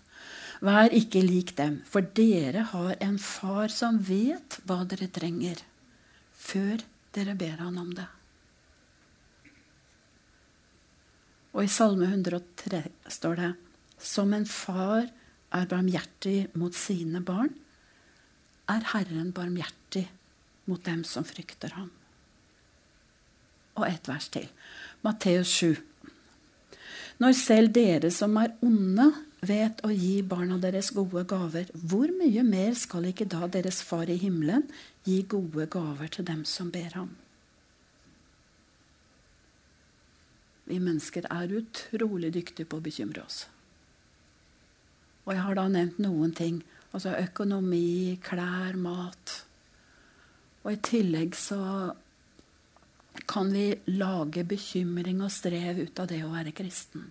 Vær 0.65 0.95
ikke 0.97 1.21
lik 1.21 1.53
dem, 1.59 1.83
for 1.85 2.07
dere 2.17 2.63
har 2.71 2.95
en 3.05 3.19
far 3.21 3.73
som 3.73 3.99
vet 4.01 4.61
hva 4.65 4.81
dere 4.89 5.11
trenger, 5.13 5.59
før 6.33 6.81
dere 7.13 7.35
ber 7.37 7.59
han 7.61 7.77
om 7.83 7.91
det. 7.97 8.07
Og 11.55 11.67
i 11.67 11.71
Salme 11.71 12.09
103 12.09 12.81
står 13.07 13.37
det 13.37 13.53
'Som 13.99 14.33
en 14.35 14.47
far' 14.47 15.11
er 15.53 15.67
barmhjertig 15.67 16.49
mot 16.55 16.75
sine 16.75 17.21
barn, 17.21 17.55
er 18.69 18.81
Herren 18.93 19.33
barmhjertig 19.33 20.09
mot 20.67 20.83
dem 20.85 21.05
som 21.05 21.25
frykter 21.25 21.77
ham. 21.77 21.91
Og 23.77 23.87
et 23.89 24.09
vers 24.09 24.29
til. 24.29 24.49
Matteus 25.03 25.47
7. 25.47 25.77
Når 27.19 27.33
selv 27.33 27.73
dere 27.75 28.11
som 28.11 28.37
er 28.37 28.57
onde, 28.63 29.13
vet 29.49 29.81
å 29.87 29.91
gi 29.93 30.23
barna 30.27 30.59
deres 30.61 30.91
gode 30.95 31.25
gaver, 31.31 31.69
hvor 31.75 32.11
mye 32.19 32.45
mer 32.47 32.75
skal 32.79 33.09
ikke 33.11 33.29
da 33.31 33.49
deres 33.51 33.81
far 33.87 34.11
i 34.11 34.19
himmelen 34.21 34.67
gi 35.07 35.23
gode 35.29 35.67
gaver 35.73 36.13
til 36.13 36.27
dem 36.29 36.45
som 36.49 36.71
ber 36.75 36.97
ham? 36.99 37.11
Vi 40.65 40.79
mennesker 40.81 41.27
er 41.29 41.53
utrolig 41.59 42.33
dyktige 42.35 42.69
på 42.69 42.81
å 42.81 42.85
bekymre 42.85 43.25
oss. 43.25 43.45
Og 45.25 45.35
jeg 45.35 45.45
har 45.45 45.59
da 45.59 45.67
nevnt 45.73 46.01
noen 46.05 46.33
ting. 46.37 46.63
Altså 46.95 47.17
økonomi, 47.19 48.17
klær, 48.25 48.77
mat. 48.81 49.35
Og 50.65 50.73
i 50.73 50.81
tillegg 50.85 51.37
så 51.37 51.61
kan 53.31 53.53
vi 53.53 53.67
lage 53.93 54.45
bekymring 54.49 55.21
og 55.25 55.33
strev 55.33 55.81
ut 55.85 56.01
av 56.01 56.09
det 56.11 56.23
å 56.25 56.33
være 56.33 56.55
kristen. 56.57 57.11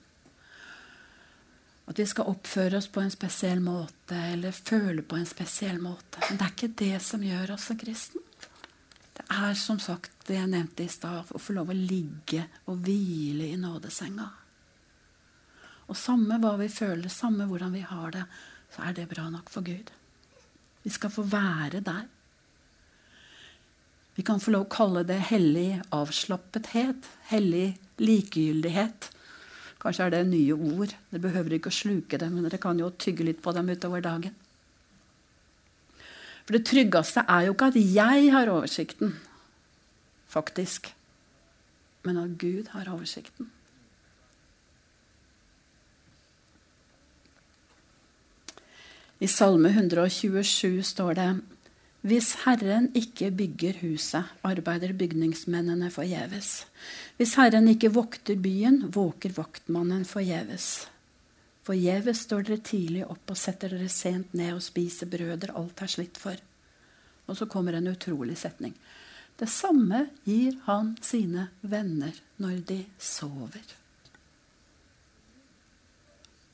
At 1.85 1.99
vi 1.99 2.05
skal 2.07 2.29
oppføre 2.31 2.79
oss 2.79 2.87
på 2.87 3.01
en 3.03 3.11
spesiell 3.11 3.59
måte 3.63 4.15
eller 4.15 4.55
føle 4.55 5.03
på 5.03 5.17
en 5.19 5.27
spesiell 5.27 5.81
måte. 5.83 6.21
Men 6.29 6.39
det 6.39 6.45
er 6.45 6.53
ikke 6.53 6.75
det 6.83 7.01
som 7.03 7.25
gjør 7.25 7.55
oss 7.57 7.67
som 7.69 7.79
kristen. 7.79 8.23
Det 9.13 9.25
er 9.29 9.53
som 9.59 9.81
sagt 9.83 10.23
det 10.27 10.39
jeg 10.39 10.49
nevnte 10.49 10.85
i 10.85 10.89
stad, 10.89 11.29
å 11.29 11.41
få 11.41 11.53
lov 11.57 11.69
å 11.69 11.77
ligge 11.77 12.47
og 12.71 12.79
hvile 12.85 13.51
i 13.51 13.59
nådesenga. 13.59 14.29
Og 15.91 15.99
samme 15.99 16.39
hva 16.41 16.55
vi 16.57 16.69
føler, 16.71 17.11
samme 17.11 17.45
hvordan 17.49 17.75
vi 17.75 17.83
har 17.85 18.15
det, 18.15 18.23
så 18.73 18.87
er 18.87 18.95
det 18.97 19.09
bra 19.11 19.27
nok 19.29 19.51
for 19.53 19.65
Gud. 19.67 19.91
Vi 20.83 20.91
skal 20.91 21.11
få 21.13 21.27
være 21.29 21.83
der. 21.83 22.07
Vi 24.15 24.23
kan 24.25 24.41
få 24.41 24.53
lov 24.53 24.67
å 24.67 24.73
kalle 24.73 25.03
det 25.07 25.19
hellig 25.29 25.81
avslappethet. 25.93 27.07
Hellig 27.29 27.73
likegyldighet. 28.01 29.09
Kanskje 29.83 30.05
er 30.05 30.13
det 30.13 30.23
nye 30.29 30.55
ord. 30.55 30.93
Dere 31.11 31.25
behøver 31.25 31.57
ikke 31.57 31.71
å 31.71 31.75
sluke 31.75 32.19
dem, 32.19 32.37
men 32.37 32.47
dere 32.47 32.61
kan 32.61 32.79
jo 32.79 32.93
tygge 32.95 33.27
litt 33.27 33.41
på 33.43 33.51
dem 33.55 33.71
utover 33.73 34.03
dagen. 34.03 34.35
For 36.43 36.55
det 36.55 36.65
tryggeste 36.67 37.23
er 37.27 37.47
jo 37.47 37.55
ikke 37.55 37.71
at 37.71 37.79
jeg 37.79 38.29
har 38.31 38.51
oversikten, 38.51 39.13
faktisk, 40.31 40.89
men 42.03 42.19
at 42.19 42.37
Gud 42.39 42.71
har 42.75 42.89
oversikten. 42.91 43.51
I 49.23 49.27
Salme 49.31 49.69
127 49.71 50.83
står 50.83 51.13
det 51.15 51.29
hvis 52.03 52.33
Herren 52.43 52.89
ikke 52.99 53.29
bygger 53.31 53.77
huset, 53.79 54.27
arbeider 54.43 54.91
bygningsmennene 54.99 55.87
forgjeves. 55.93 56.65
Hvis 57.15 57.37
Herren 57.39 57.69
ikke 57.71 57.93
vokter 57.95 58.35
byen, 58.43 58.81
våker 58.91 59.31
vaktmannen 59.37 60.03
forgjeves. 60.03 60.89
Forgjeves 61.63 62.25
står 62.25 62.43
dere 62.49 62.59
tidlig 62.59 63.05
opp 63.07 63.31
og 63.31 63.39
setter 63.39 63.71
dere 63.71 63.87
sent 63.87 64.35
ned 64.35 64.51
og 64.57 64.65
spiser 64.65 65.07
brød 65.07 65.45
dere 65.45 65.55
alt 65.61 65.79
er 65.85 65.93
slitt 65.93 66.19
for. 66.19 66.35
Og 67.31 67.39
så 67.39 67.47
kommer 67.47 67.79
en 67.79 67.87
utrolig 67.87 68.35
setning. 68.41 68.75
Det 69.39 69.47
samme 69.47 70.09
gir 70.27 70.59
han 70.67 70.97
sine 70.99 71.47
venner 71.61 72.19
når 72.43 72.59
de 72.67 72.81
sover. 72.99 73.63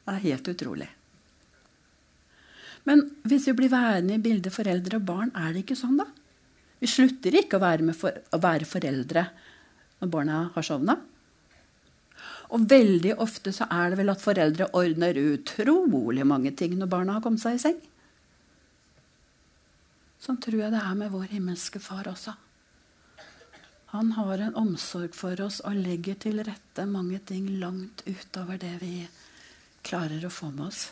Det 0.05 0.13
er 0.13 0.25
helt 0.29 0.53
utrolig. 0.53 0.91
Men 2.87 3.03
hvis 3.27 3.49
vi 3.49 3.57
blir 3.57 3.71
værende 3.73 4.15
i 4.15 4.23
bildet 4.23 4.53
foreldre 4.55 4.99
og 4.99 5.05
barn, 5.07 5.31
er 5.35 5.53
det 5.53 5.65
ikke 5.65 5.77
sånn, 5.79 5.99
da? 5.99 6.07
Vi 6.79 6.87
slutter 6.87 7.35
ikke 7.35 7.59
å 7.59 7.63
være, 7.63 7.93
for, 7.97 8.15
å 8.31 8.39
være 8.39 8.67
foreldre 8.67 9.25
når 9.99 10.11
barna 10.13 10.41
har 10.55 10.65
sovna. 10.65 10.95
Og 12.55 12.65
veldig 12.71 13.17
ofte 13.21 13.51
så 13.53 13.67
er 13.69 13.91
det 13.91 13.99
vel 13.99 14.11
at 14.13 14.23
foreldre 14.23 14.71
ordner 14.77 15.19
utrolig 15.21 16.25
mange 16.25 16.53
ting 16.57 16.77
når 16.79 16.91
barna 16.91 17.17
har 17.17 17.25
kommet 17.25 17.43
seg 17.43 17.59
i 17.59 17.63
seng. 17.65 17.79
Sånn 20.19 20.39
tror 20.43 20.63
jeg 20.63 20.73
det 20.73 20.81
er 20.81 20.95
med 20.99 21.11
vår 21.13 21.29
himmelske 21.35 21.81
far 21.83 22.09
også. 22.11 22.33
Han 23.93 24.11
har 24.17 24.41
en 24.43 24.57
omsorg 24.59 25.15
for 25.17 25.39
oss 25.41 25.59
og 25.65 25.77
legger 25.77 26.17
til 26.21 26.41
rette 26.45 26.85
mange 26.85 27.21
ting 27.25 27.47
langt 27.61 28.03
utover 28.05 28.59
det 28.61 28.75
vi 28.83 28.93
klarer 29.85 30.25
å 30.25 30.33
få 30.33 30.51
med 30.53 30.67
oss. 30.67 30.89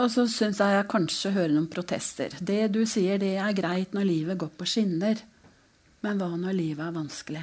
Og 0.00 0.08
så 0.08 0.24
syns 0.30 0.60
jeg 0.62 0.72
jeg 0.72 0.88
kanskje 0.88 1.34
hører 1.34 1.52
noen 1.52 1.68
protester. 1.72 2.32
Det 2.40 2.70
du 2.72 2.80
sier, 2.88 3.20
det 3.20 3.34
er 3.36 3.56
greit 3.56 3.92
når 3.92 4.08
livet 4.08 4.40
går 4.40 4.54
på 4.56 4.68
skinner. 4.68 5.20
Men 6.02 6.18
hva 6.18 6.30
når 6.32 6.56
livet 6.56 6.86
er 6.86 6.96
vanskelig? 6.96 7.42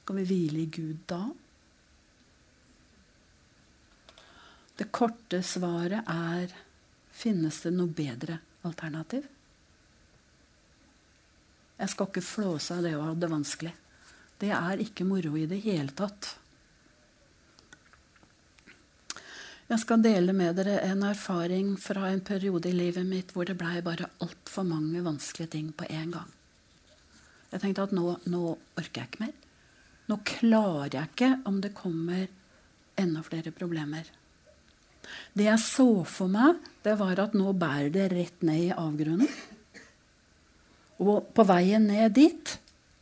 Skal 0.00 0.18
vi 0.22 0.26
hvile 0.26 0.64
i 0.64 0.70
Gud 0.72 1.04
da? 1.10 1.20
Det 4.80 4.88
korte 4.90 5.42
svaret 5.44 6.08
er 6.08 6.56
Finnes 7.20 7.58
det 7.60 7.74
noe 7.74 7.92
bedre 7.92 8.38
alternativ? 8.64 9.26
Jeg 11.76 11.92
skal 11.92 12.08
ikke 12.08 12.24
flåse 12.24 12.78
av 12.78 12.86
det 12.86 12.94
å 12.96 13.02
ha 13.04 13.12
det 13.12 13.28
vanskelig. 13.28 13.72
Det 14.40 14.48
er 14.56 14.80
ikke 14.80 15.04
moro 15.04 15.34
i 15.36 15.44
det 15.50 15.60
hele 15.66 15.92
tatt. 15.96 16.30
Jeg 19.70 19.84
skal 19.84 20.02
dele 20.02 20.32
med 20.34 20.56
dere 20.58 20.80
en 20.82 21.04
erfaring 21.06 21.76
fra 21.78 22.08
en 22.10 22.24
periode 22.26 22.66
i 22.66 22.74
livet 22.74 23.06
mitt 23.06 23.30
hvor 23.30 23.46
det 23.46 23.54
blei 23.58 23.76
bare 23.86 24.08
altfor 24.24 24.66
mange 24.66 25.02
vanskelige 25.04 25.52
ting 25.52 25.68
på 25.70 25.86
en 25.86 26.10
gang. 26.16 26.32
Jeg 27.52 27.62
tenkte 27.62 27.84
at 27.86 27.94
nå, 27.94 28.16
nå 28.26 28.40
orker 28.50 29.04
jeg 29.04 29.10
ikke 29.12 29.22
mer. 29.28 29.36
Nå 30.10 30.18
klarer 30.26 30.96
jeg 30.96 31.10
ikke 31.12 31.30
om 31.46 31.60
det 31.62 31.70
kommer 31.78 32.26
enda 32.98 33.22
flere 33.22 33.52
problemer. 33.54 34.10
Det 35.38 35.46
jeg 35.46 35.62
så 35.62 35.88
for 36.02 36.30
meg, 36.30 36.58
det 36.82 36.96
var 36.98 37.22
at 37.22 37.38
nå 37.38 37.54
bærer 37.54 37.94
det 37.94 38.08
rett 38.10 38.42
ned 38.46 38.64
i 38.66 38.74
avgrunnen. 38.74 39.30
Og 41.00 41.30
på 41.30 41.46
veien 41.46 41.86
ned 41.88 42.18
dit 42.18 42.56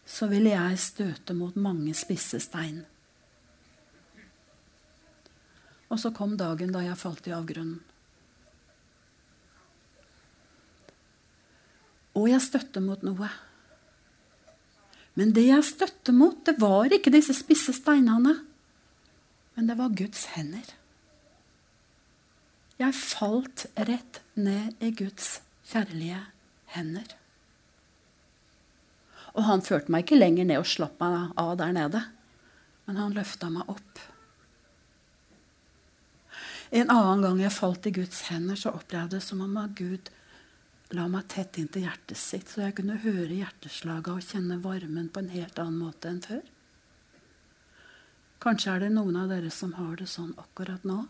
så 0.09 0.29
ville 0.29 0.53
jeg 0.53 0.85
støte 0.85 1.33
mot 1.37 1.57
mange 1.57 1.97
spisse 1.97 2.45
stein. 2.45 2.85
Og 5.89 6.01
så 6.01 6.13
kom 6.15 6.37
dagen 6.41 6.73
da 6.75 6.83
jeg 6.85 7.01
falt 7.01 7.29
i 7.29 7.35
avgrunnen. 7.37 7.81
Og 12.19 12.27
jeg 12.33 12.43
støtte 12.43 12.83
mot 12.83 13.05
noe. 13.07 13.29
Men 15.19 15.33
det 15.35 15.47
jeg 15.49 15.67
støtte 15.67 16.15
mot, 16.15 16.39
det 16.47 16.57
var 16.61 16.93
ikke 16.95 17.13
disse 17.15 17.35
spisse 17.37 17.75
steinene. 17.77 18.35
Men 19.55 19.71
det 19.71 19.79
var 19.79 19.95
Guds 19.99 20.27
hender. 20.35 20.75
Jeg 22.79 22.95
falt 22.95 23.67
rett 23.89 24.21
ned 24.39 24.79
i 24.85 24.93
Guds 24.95 25.41
kjærlige 25.67 26.21
hender. 26.75 27.17
Og 29.35 29.43
han 29.47 29.65
førte 29.67 29.91
meg 29.91 30.07
ikke 30.07 30.21
lenger 30.21 30.47
ned 30.47 30.63
og 30.63 30.71
slapp 30.71 31.03
meg 31.03 31.35
av 31.39 31.57
der 31.59 31.75
nede. 31.75 32.05
Men 32.87 33.03
han 33.03 33.17
løfta 33.17 33.51
meg 33.53 33.71
opp. 33.71 34.08
En 36.71 36.91
annen 36.93 37.25
gang 37.25 37.41
jeg 37.41 37.57
falt 37.57 37.87
i 37.89 37.95
Guds 37.97 38.23
hender, 38.29 38.59
så 38.59 38.75
opplevde 38.77 39.17
jeg 39.17 39.17
det 39.17 39.25
som 39.25 39.41
om 39.45 39.59
Gud 39.77 40.11
la 40.97 41.05
meg 41.09 41.29
tett 41.33 41.59
inn 41.61 41.69
til 41.73 41.85
hjertet 41.85 42.21
sitt, 42.21 42.49
så 42.49 42.67
jeg 42.67 42.79
kunne 42.79 43.01
høre 43.03 43.29
hjerteslaget 43.29 44.09
og 44.13 44.25
kjenne 44.25 44.61
varmen 44.65 45.11
på 45.13 45.21
en 45.21 45.33
helt 45.33 45.61
annen 45.61 45.81
måte 45.81 46.09
enn 46.09 46.23
før. 46.25 46.43
Kanskje 48.41 48.75
er 48.75 48.85
det 48.85 48.93
noen 48.95 49.17
av 49.19 49.33
dere 49.33 49.51
som 49.53 49.75
har 49.77 49.97
det 49.99 50.09
sånn 50.09 50.35
akkurat 50.39 50.85
nå. 50.89 51.03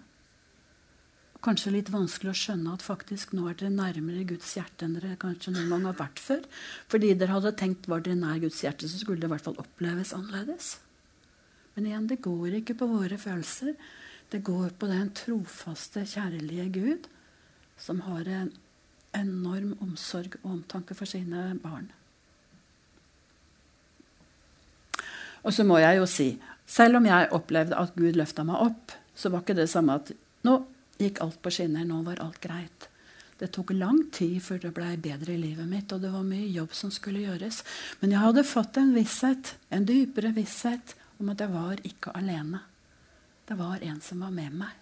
Kanskje 1.45 1.71
litt 1.71 1.91
vanskelig 1.95 2.33
å 2.33 2.39
skjønne 2.39 2.73
at 2.75 2.83
faktisk 2.83 3.35
nå 3.37 3.45
er 3.47 3.59
dere 3.61 3.71
nærmere 3.71 4.25
Guds 4.27 4.57
hjerte 4.57 4.87
enn 4.87 4.97
dere 4.97 5.19
kanskje 5.21 5.53
noen 5.55 5.71
gang 5.71 5.87
har 5.87 5.99
vært 6.01 6.23
før. 6.23 6.43
Fordi 6.91 7.13
dere 7.15 7.37
hadde 7.37 7.55
tenkt 7.61 7.87
var 7.91 8.03
dere 8.03 8.19
nær 8.19 8.41
Guds 8.43 8.59
hjerte, 8.65 8.91
så 8.91 8.99
skulle 8.99 9.23
det 9.23 9.29
i 9.29 9.35
hvert 9.35 9.47
fall 9.47 9.61
oppleves 9.63 10.15
annerledes. 10.17 10.73
Men 11.77 11.87
igjen, 11.87 12.09
det 12.11 12.19
går 12.25 12.59
ikke 12.59 12.75
på 12.81 12.89
våre 12.91 13.21
følelser. 13.23 13.77
Det 14.29 14.43
går 14.45 14.75
på 14.79 14.89
den 14.91 15.13
trofaste, 15.17 16.05
kjærlige 16.05 16.69
Gud 16.75 17.09
som 17.79 18.01
har 18.01 18.27
en 18.29 18.51
enorm 19.17 19.77
omsorg 19.83 20.37
og 20.43 20.51
omtanke 20.59 20.97
for 20.99 21.09
sine 21.09 21.53
barn. 21.63 21.89
Og 25.47 25.55
så 25.55 25.65
må 25.65 25.79
jeg 25.79 26.01
jo 26.01 26.07
si, 26.11 26.29
selv 26.67 26.99
om 26.99 27.07
jeg 27.07 27.31
opplevde 27.33 27.79
at 27.79 27.95
Gud 27.97 28.19
løfta 28.19 28.45
meg 28.45 28.61
opp, 28.69 28.93
så 29.15 29.31
var 29.33 29.45
ikke 29.45 29.57
det 29.59 29.71
samme 29.71 29.97
at 30.01 30.13
nå 30.47 30.59
gikk 30.99 31.23
alt 31.23 31.39
på 31.43 31.53
skinner, 31.55 31.87
nå 31.87 32.03
var 32.07 32.21
alt 32.23 32.41
greit. 32.43 32.89
Det 33.39 33.53
tok 33.55 33.71
lang 33.71 34.01
tid 34.13 34.41
før 34.43 34.59
det 34.65 34.73
blei 34.75 34.97
bedre 34.99 35.37
i 35.37 35.41
livet 35.41 35.69
mitt, 35.71 35.93
og 35.95 36.03
det 36.03 36.11
var 36.11 36.27
mye 36.27 36.51
jobb 36.51 36.75
som 36.75 36.91
skulle 36.91 37.23
gjøres. 37.23 37.63
Men 38.01 38.13
jeg 38.13 38.25
hadde 38.25 38.45
fått 38.47 38.81
en 38.83 38.91
visshet, 38.97 39.55
en 39.71 39.87
dypere 39.87 40.35
visshet 40.35 40.97
om 41.23 41.31
at 41.31 41.45
jeg 41.45 41.55
var 41.55 41.79
ikke 41.87 42.17
alene. 42.19 42.65
Det 43.49 43.57
var 43.57 43.81
en 43.81 44.01
som 44.05 44.21
var 44.21 44.31
med 44.31 44.53
meg. 44.61 44.75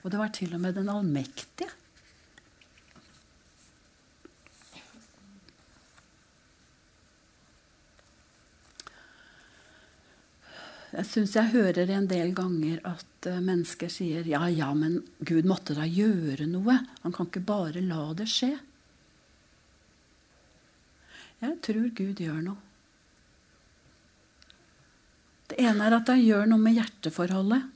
Og 0.00 0.08
det 0.12 0.16
var 0.16 0.32
til 0.32 0.54
og 0.56 0.60
med 0.62 0.78
den 0.78 0.88
allmektige. 0.88 1.68
Jeg 10.90 11.06
syns 11.06 11.36
jeg 11.36 11.52
hører 11.52 11.90
en 11.94 12.08
del 12.10 12.32
ganger 12.34 12.80
at 12.88 13.28
uh, 13.28 13.36
mennesker 13.38 13.92
sier 13.92 14.26
ja, 14.26 14.40
ja, 14.50 14.72
men 14.74 14.96
Gud 15.22 15.46
måtte 15.46 15.76
da 15.76 15.84
gjøre 15.86 16.48
noe. 16.50 16.80
Han 17.04 17.14
kan 17.14 17.28
ikke 17.28 17.44
bare 17.46 17.82
la 17.84 18.08
det 18.18 18.26
skje. 18.32 18.50
Jeg 21.44 21.60
tror 21.68 21.92
Gud 22.00 22.24
gjør 22.24 22.40
noe. 22.48 22.58
Det 25.52 25.60
ene 25.62 25.86
er 25.86 25.98
at 26.00 26.10
han 26.10 26.24
gjør 26.24 26.50
noe 26.50 26.64
med 26.64 26.76
hjerteforholdet. 26.78 27.68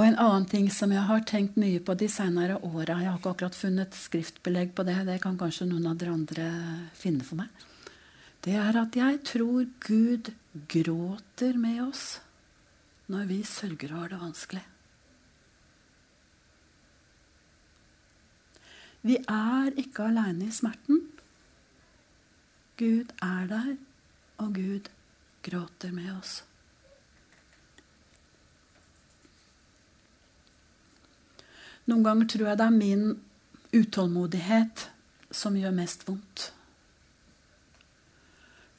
Og 0.00 0.06
en 0.06 0.16
annen 0.16 0.46
ting 0.48 0.70
som 0.72 0.94
jeg 0.94 1.04
har 1.04 1.24
tenkt 1.28 1.58
mye 1.60 1.80
på 1.84 1.92
de 2.00 2.06
senere 2.08 2.54
åra 2.64 3.02
Jeg 3.02 3.10
har 3.10 3.18
ikke 3.18 3.34
akkurat 3.34 3.58
funnet 3.58 3.98
skriftbelegg 4.00 4.72
på 4.72 4.86
det, 4.88 4.94
det 5.04 5.18
kan 5.20 5.36
kanskje 5.36 5.66
noen 5.68 5.90
av 5.90 5.98
dere 6.00 6.14
andre 6.16 6.46
finne 6.96 7.26
for 7.26 7.36
meg. 7.42 7.50
Det 8.40 8.54
er 8.56 8.80
at 8.80 8.96
jeg 8.96 9.20
tror 9.28 9.68
Gud 9.84 10.32
gråter 10.72 11.60
med 11.60 11.82
oss 11.84 12.06
når 13.12 13.28
vi 13.28 13.42
sørger 13.44 13.92
og 13.92 14.00
har 14.00 14.14
det 14.14 14.24
vanskelig. 14.24 14.64
Vi 19.04 19.20
er 19.20 19.76
ikke 19.84 20.08
aleine 20.08 20.48
i 20.48 20.54
smerten. 20.54 21.04
Gud 22.80 23.12
er 23.20 23.50
der, 23.52 23.74
og 24.40 24.54
Gud 24.56 24.88
gråter 25.44 25.92
med 25.92 26.14
oss. 26.16 26.40
Noen 31.90 32.06
ganger 32.06 32.30
tror 32.30 32.50
jeg 32.52 32.60
det 32.60 32.66
er 32.68 32.76
min 32.76 33.04
utålmodighet 33.74 34.86
som 35.34 35.56
gjør 35.58 35.74
mest 35.74 36.06
vondt. 36.06 36.50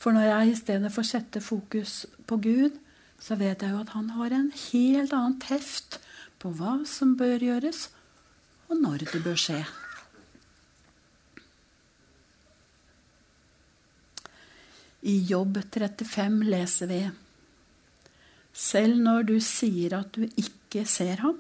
For 0.02 0.16
når 0.16 0.30
jeg 0.30 0.52
i 0.52 0.58
stedet 0.58 0.94
får 0.96 1.08
sette 1.10 1.44
fokus 1.44 2.06
på 2.28 2.40
Gud, 2.42 2.80
så 3.22 3.38
vet 3.38 3.62
jeg 3.62 3.76
jo 3.76 3.82
at 3.84 3.94
han 3.94 4.10
har 4.16 4.34
en 4.34 4.50
helt 4.72 5.14
annen 5.14 5.38
heft 5.46 6.00
på 6.42 6.50
hva 6.58 6.80
som 6.90 7.14
bør 7.20 7.44
gjøres, 7.44 7.90
og 8.72 8.80
når 8.82 9.06
det 9.12 9.22
bør 9.22 9.38
skje. 9.38 9.60
I 15.02 15.18
Jobb 15.30 15.60
35 15.74 16.44
leser 16.46 16.90
vi 16.90 17.02
Selv 18.54 19.00
når 19.02 19.26
du 19.30 19.36
sier 19.42 19.96
at 19.98 20.14
du 20.14 20.28
ikke 20.30 20.84
ser 20.90 21.22
ham, 21.24 21.40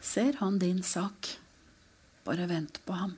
ser 0.00 0.38
han 0.40 0.58
din 0.58 0.82
sak. 0.82 1.38
Bare 2.24 2.48
vent 2.48 2.80
på 2.84 2.92
ham. 2.92 3.16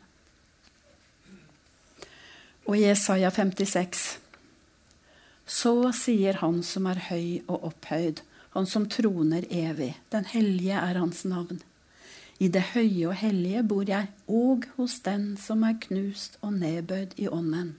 Og 2.67 2.77
i 2.77 2.85
Jesaja 2.85 3.31
56 3.31 4.19
Så 5.47 5.73
sier 5.97 6.37
Han 6.45 6.61
som 6.63 6.87
er 6.87 7.01
høy 7.09 7.41
og 7.49 7.65
opphøyd, 7.73 8.21
Han 8.55 8.67
som 8.67 8.87
troner 8.91 9.47
evig, 9.51 9.97
den 10.11 10.25
hellige 10.25 10.79
er 10.79 10.99
Hans 10.99 11.25
navn. 11.25 11.63
I 12.41 12.49
det 12.49 12.63
høye 12.73 13.11
og 13.11 13.15
hellige 13.21 13.63
bor 13.63 13.85
jeg, 13.87 14.09
og 14.27 14.65
hos 14.77 15.01
den 15.05 15.37
som 15.37 15.63
er 15.63 15.77
knust 15.83 16.39
og 16.41 16.55
nedbøyd 16.57 17.19
i 17.21 17.29
ånden. 17.29 17.75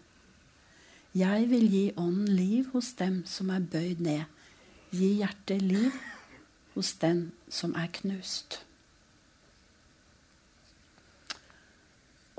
Jeg 1.18 1.50
vil 1.50 1.66
gi 1.72 1.86
ånden 1.98 2.30
liv 2.36 2.70
hos 2.72 2.94
dem 3.00 3.24
som 3.28 3.50
er 3.50 3.60
bøyd 3.60 4.00
ned. 4.00 4.28
Gi 4.92 5.10
hjertet 5.20 5.62
liv 5.62 5.96
hos 6.76 6.94
den 7.02 7.32
som 7.50 7.74
er 7.76 7.90
knust. 7.92 8.62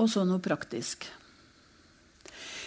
Og 0.03 0.11
så 0.11 0.25
noe 0.27 0.43
praktisk. 0.43 1.07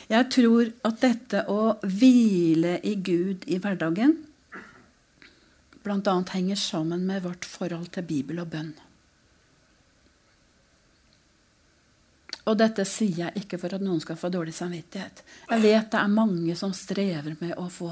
Jeg 0.07 0.29
tror 0.31 0.69
at 0.85 1.01
dette 1.01 1.43
å 1.49 1.75
hvile 1.81 2.77
i 2.85 2.93
Gud 3.01 3.47
i 3.49 3.57
hverdagen 3.59 4.19
bl.a. 5.85 6.15
henger 6.31 6.57
sammen 6.57 7.05
med 7.05 7.23
vårt 7.25 7.45
forhold 7.45 7.91
til 7.93 8.05
Bibel 8.09 8.41
og 8.41 8.49
bønn. 8.53 8.71
Og 12.45 12.57
dette 12.57 12.85
sier 12.85 13.23
jeg 13.23 13.43
ikke 13.43 13.59
for 13.61 13.73
at 13.73 13.83
noen 13.85 14.01
skal 14.01 14.17
få 14.17 14.29
dårlig 14.33 14.53
samvittighet. 14.53 15.23
Jeg 15.49 15.61
vet 15.63 15.91
det 15.93 16.01
er 16.01 16.13
mange 16.13 16.55
som 16.57 16.73
strever 16.77 17.37
med 17.39 17.55
å 17.57 17.67
få 17.73 17.91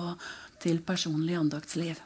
til 0.62 0.82
personlig 0.86 1.38
andaktsliv. 1.40 2.02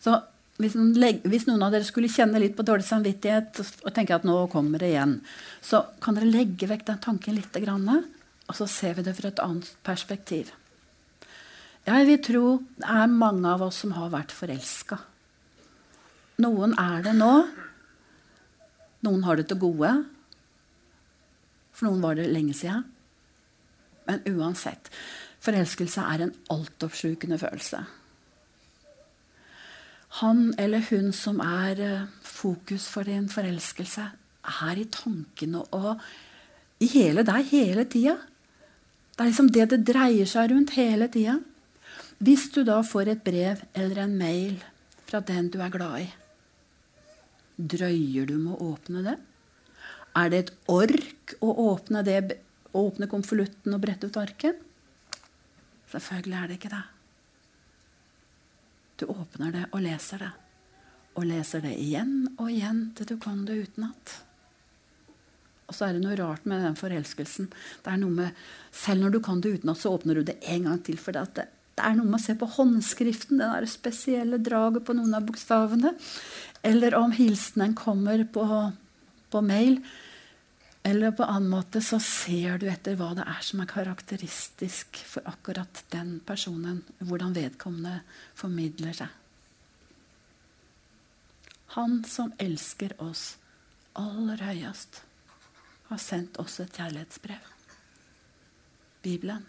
Så 0.00 0.14
hvis 0.60 0.76
hvis 1.24 1.46
noen, 1.48 1.62
av 1.64 1.72
dere 1.72 1.86
skulle 1.88 2.10
kjenne 2.12 2.40
litt 2.42 2.56
på 2.56 2.66
dårlig 2.66 2.84
samvittighet 2.86 3.60
og 3.84 3.92
tenke 3.96 4.14
at 4.16 4.26
nå 4.28 4.36
kommer 4.52 4.82
det 4.82 4.92
igjen, 4.92 5.18
så 5.64 5.84
kan 6.02 6.16
dere 6.16 6.30
legge 6.30 6.68
vekk 6.68 6.86
den 6.86 7.02
tanken 7.02 7.38
litt, 7.38 7.56
og 8.50 8.56
så 8.58 8.66
ser 8.66 8.98
vi 8.98 9.06
det 9.06 9.14
fra 9.16 9.30
et 9.30 9.42
annet 9.42 9.68
perspektiv. 9.86 10.50
Jeg 11.86 12.06
vil 12.06 12.20
tro 12.22 12.44
det 12.76 12.88
er 12.92 13.12
mange 13.12 13.48
av 13.48 13.62
oss 13.64 13.80
som 13.82 13.94
har 13.96 14.12
vært 14.12 14.34
forelska. 14.36 14.98
Noen 16.40 16.74
er 16.78 17.04
det 17.04 17.14
nå. 17.16 17.32
Noen 19.06 19.24
har 19.24 19.38
det 19.38 19.48
til 19.48 19.60
gode. 19.60 19.90
For 21.72 21.88
noen 21.88 22.02
var 22.04 22.18
det 22.18 22.28
lenge 22.32 22.56
siden. 22.56 22.84
Men 24.08 24.20
uansett. 24.28 24.90
Forelskelse 25.40 26.04
er 26.04 26.26
en 26.26 26.34
altoppslukende 26.52 27.38
følelse. 27.40 27.84
Han 30.18 30.50
eller 30.58 30.82
hun 30.90 31.12
som 31.14 31.38
er 31.44 31.80
eh, 31.84 32.08
fokus 32.26 32.88
for 32.90 33.06
din 33.06 33.28
forelskelse, 33.30 34.08
er 34.66 34.80
i 34.80 34.88
tankene 34.90 35.62
og 35.76 36.00
i 36.82 36.88
hele 36.90 37.22
deg 37.26 37.46
hele 37.52 37.84
tida. 37.86 38.16
Det 39.14 39.22
er 39.22 39.30
liksom 39.30 39.50
det 39.54 39.68
det 39.70 39.84
dreier 39.92 40.26
seg 40.26 40.50
rundt 40.50 40.74
hele 40.74 41.06
tida. 41.12 41.38
Hvis 42.18 42.48
du 42.54 42.62
da 42.66 42.80
får 42.84 43.12
et 43.12 43.24
brev 43.24 43.62
eller 43.74 44.02
en 44.02 44.16
mail 44.18 44.58
fra 45.06 45.20
den 45.24 45.50
du 45.52 45.60
er 45.62 45.72
glad 45.72 46.02
i, 46.02 46.08
drøyer 47.60 48.26
du 48.26 48.36
med 48.40 48.56
å 48.56 48.72
åpne 48.74 49.04
det? 49.06 49.16
Er 50.16 50.30
det 50.32 50.38
et 50.42 50.54
ork 50.72 51.36
å 51.44 51.52
åpne, 51.70 52.02
det, 52.02 52.40
åpne 52.74 53.06
konvolutten 53.10 53.76
og 53.76 53.82
brette 53.84 54.10
ut 54.10 54.18
arket? 54.18 54.58
Selvfølgelig 55.92 56.38
er 56.38 56.48
det 56.50 56.58
ikke 56.58 56.72
det. 56.72 56.82
Du 59.00 59.06
åpner 59.08 59.54
det 59.54 59.66
og 59.70 59.84
leser 59.84 60.24
det. 60.24 60.32
Og 61.18 61.26
leser 61.26 61.64
det 61.64 61.72
igjen 61.80 62.34
og 62.36 62.50
igjen 62.52 62.90
til 62.96 63.08
du 63.10 63.16
kan 63.20 63.46
det 63.48 63.56
utenat. 63.64 64.18
Og 65.70 65.76
så 65.76 65.86
er 65.86 65.96
det 65.96 66.02
noe 66.02 66.18
rart 66.18 66.44
med 66.50 66.62
den 66.64 66.76
forelskelsen. 66.78 67.48
Det 67.84 67.92
er 67.92 67.98
noe 68.02 68.12
med, 68.12 68.44
Selv 68.74 69.04
når 69.04 69.14
du 69.14 69.20
kan 69.24 69.40
det 69.40 69.54
utenat, 69.60 69.78
så 69.78 69.94
åpner 69.94 70.18
du 70.18 70.26
det 70.26 70.36
en 70.42 70.68
gang 70.68 70.84
til. 70.84 70.98
For 70.98 71.16
det, 71.16 71.24
det, 71.38 71.46
er 71.80 71.96
noe 71.96 72.10
med 72.10 72.18
å 72.18 72.22
se 72.22 72.36
på 72.38 72.48
håndskriften, 72.58 73.40
det 73.40 73.48
der 73.54 73.70
spesielle 73.70 74.38
draget 74.42 74.84
på 74.86 74.96
noen 74.98 75.16
av 75.16 75.26
bokstavene. 75.28 75.94
Eller 76.66 76.94
om 76.98 77.14
hilsenen 77.16 77.76
kommer 77.78 78.26
på 78.34 78.44
på 79.30 79.42
mail, 79.46 79.78
eller 80.82 81.12
på 81.12 81.24
annen 81.24 81.50
måte, 81.50 81.82
så 81.84 81.98
ser 82.00 82.58
du 82.58 82.66
etter 82.70 82.96
hva 82.96 83.10
det 83.16 83.26
er 83.28 83.42
som 83.44 83.60
er 83.60 83.68
karakteristisk 83.68 84.96
for 85.04 85.26
akkurat 85.28 85.82
den 85.92 86.18
personen. 86.24 86.80
Hvordan 87.04 87.36
vedkommende 87.36 88.00
formidler 88.38 88.96
seg. 88.96 89.16
Han 91.76 92.00
som 92.08 92.32
elsker 92.40 92.96
oss 92.98 93.36
aller 93.98 94.40
høyest, 94.42 95.02
har 95.90 96.00
sendt 96.00 96.38
oss 96.40 96.56
et 96.62 96.74
kjærlighetsbrev. 96.74 97.50
Bibelen. 99.04 99.44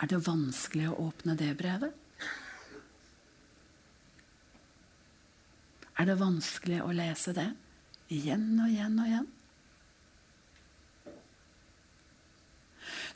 Er 0.00 0.10
det 0.10 0.24
vanskelig 0.26 0.88
å 0.90 0.96
åpne 1.10 1.36
det 1.38 1.52
brevet? 1.58 1.92
Er 5.94 6.08
det 6.08 6.16
vanskelig 6.18 6.80
å 6.82 6.90
lese 6.94 7.34
det 7.36 7.52
igjen 8.12 8.50
og 8.60 8.68
igjen 8.68 8.98
og 8.98 9.08
igjen? 9.08 9.30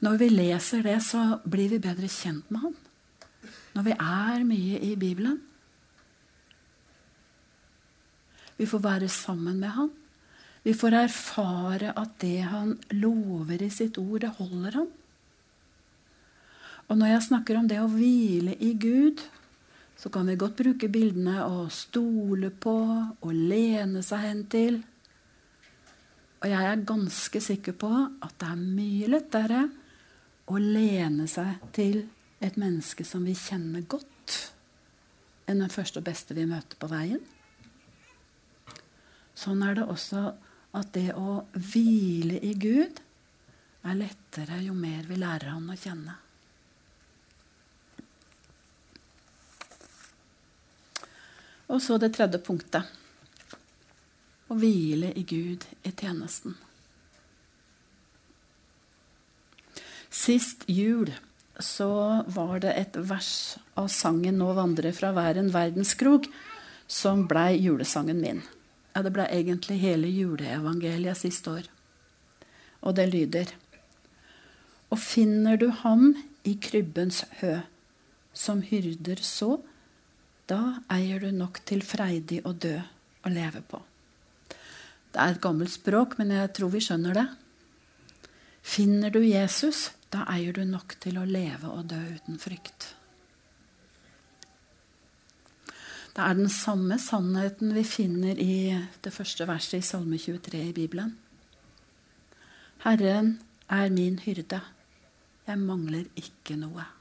Når 0.04 0.18
vi 0.20 0.28
leser 0.30 0.84
det, 0.86 0.98
så 1.02 1.40
blir 1.42 1.72
vi 1.72 1.82
bedre 1.82 2.08
kjent 2.10 2.50
med 2.54 2.62
han. 2.68 2.76
Når 3.74 3.86
vi 3.86 3.94
er 3.94 4.44
mye 4.46 4.82
i 4.86 4.92
Bibelen. 4.98 5.40
Vi 8.58 8.66
får 8.66 8.82
være 8.82 9.08
sammen 9.10 9.58
med 9.58 9.74
han. 9.74 9.90
Vi 10.62 10.74
får 10.74 10.96
erfare 11.00 11.92
at 11.98 12.14
det 12.22 12.40
han 12.50 12.76
lover 12.94 13.62
i 13.62 13.70
sitt 13.70 13.98
ord, 13.98 14.20
det 14.22 14.34
holder 14.38 14.80
han. 14.82 14.88
Og 16.88 16.98
når 16.98 17.12
jeg 17.12 17.26
snakker 17.28 17.58
om 17.58 17.68
det 17.68 17.78
å 17.82 17.90
hvile 17.90 18.54
i 18.64 18.72
Gud, 18.80 19.22
så 19.98 20.10
kan 20.14 20.28
vi 20.30 20.36
godt 20.38 20.60
bruke 20.60 20.88
bildene 20.88 21.42
å 21.42 21.64
stole 21.74 22.52
på 22.54 22.76
og 23.18 23.32
lene 23.34 24.02
seg 24.06 24.22
hen 24.22 24.44
til. 24.50 24.78
Og 26.38 26.46
jeg 26.46 26.68
er 26.70 26.84
ganske 26.86 27.40
sikker 27.42 27.74
på 27.80 27.90
at 28.06 28.36
det 28.38 28.50
er 28.52 28.60
mye 28.62 29.08
lettere 29.10 29.64
å 30.48 30.60
lene 30.62 31.26
seg 31.30 31.64
til 31.74 32.04
et 32.38 32.54
menneske 32.60 33.02
som 33.04 33.24
vi 33.26 33.34
kjenner 33.34 33.82
godt, 33.90 34.36
enn 35.50 35.64
den 35.64 35.72
første 35.72 35.98
og 35.98 36.06
beste 36.06 36.36
vi 36.38 36.46
møter 36.46 36.78
på 36.78 36.90
veien. 36.92 37.24
Sånn 39.38 39.64
er 39.66 39.80
det 39.80 39.88
også 39.90 40.28
at 40.78 40.94
det 40.94 41.10
å 41.18 41.42
hvile 41.54 42.38
i 42.44 42.54
Gud 42.54 43.02
er 43.88 43.98
lettere 43.98 44.62
jo 44.62 44.78
mer 44.78 45.06
vi 45.10 45.18
lærer 45.18 45.56
Han 45.56 45.70
å 45.74 45.78
kjenne. 45.78 46.14
Og 51.68 51.82
så 51.84 51.98
det 52.00 52.14
tredje 52.16 52.40
punktet. 52.40 52.88
Å 54.48 54.56
hvile 54.56 55.12
i 55.12 55.24
Gud 55.28 55.66
i 55.84 55.92
tjenesten. 55.92 56.56
Sist 60.08 60.64
jul 60.66 61.12
så 61.60 62.24
var 62.32 62.62
det 62.64 62.72
et 62.80 62.96
vers 62.96 63.58
av 63.76 63.90
sangen 63.92 64.38
'Nå 64.38 64.52
vandrer 64.56 64.94
fra 64.96 65.12
hver 65.12 65.36
en 65.36 65.52
verdenskrog' 65.52 66.30
som 66.86 67.26
blei 67.28 67.60
julesangen 67.60 68.20
min. 68.20 68.42
Ja, 68.94 69.02
det 69.02 69.12
blei 69.12 69.26
egentlig 69.28 69.78
hele 69.82 70.08
juleevangeliet 70.08 71.20
siste 71.20 71.50
år. 71.50 71.66
Og 72.80 72.96
det 72.96 73.12
lyder 73.12 73.52
Og 74.90 74.98
finner 74.98 75.56
du 75.56 75.68
ham 75.68 76.14
i 76.44 76.54
krybbens 76.54 77.24
hø, 77.42 77.60
som 78.32 78.62
hyrder 78.62 79.20
så, 79.20 79.60
da 80.48 80.80
eier 80.92 81.20
du 81.20 81.30
nok 81.34 81.60
til 81.68 81.84
freidig 81.84 82.40
å 82.48 82.54
dø 82.56 82.76
og 82.78 83.30
leve 83.34 83.60
på. 83.68 83.80
Det 85.12 85.20
er 85.20 85.34
et 85.34 85.42
gammelt 85.44 85.72
språk, 85.72 86.16
men 86.20 86.32
jeg 86.32 86.52
tror 86.56 86.72
vi 86.72 86.82
skjønner 86.84 87.16
det. 87.16 87.26
Finner 88.64 89.12
du 89.12 89.20
Jesus, 89.24 89.90
da 90.12 90.24
eier 90.32 90.56
du 90.56 90.64
nok 90.68 90.96
til 91.00 91.20
å 91.20 91.26
leve 91.28 91.70
og 91.72 91.88
dø 91.92 92.00
uten 92.16 92.40
frykt. 92.40 92.92
Det 96.16 96.24
er 96.24 96.34
den 96.34 96.50
samme 96.50 96.96
sannheten 96.98 97.70
vi 97.76 97.84
finner 97.86 98.40
i 98.42 98.74
det 99.04 99.12
første 99.14 99.46
verset 99.46 99.78
i 99.78 99.86
Salme 99.86 100.18
23 100.18 100.64
i 100.66 100.74
Bibelen. 100.74 101.12
Herren 102.82 103.36
er 103.70 103.92
min 103.94 104.18
hyrde. 104.24 104.60
Jeg 105.46 105.62
mangler 105.62 106.08
ikke 106.18 106.58
noe. 106.58 106.97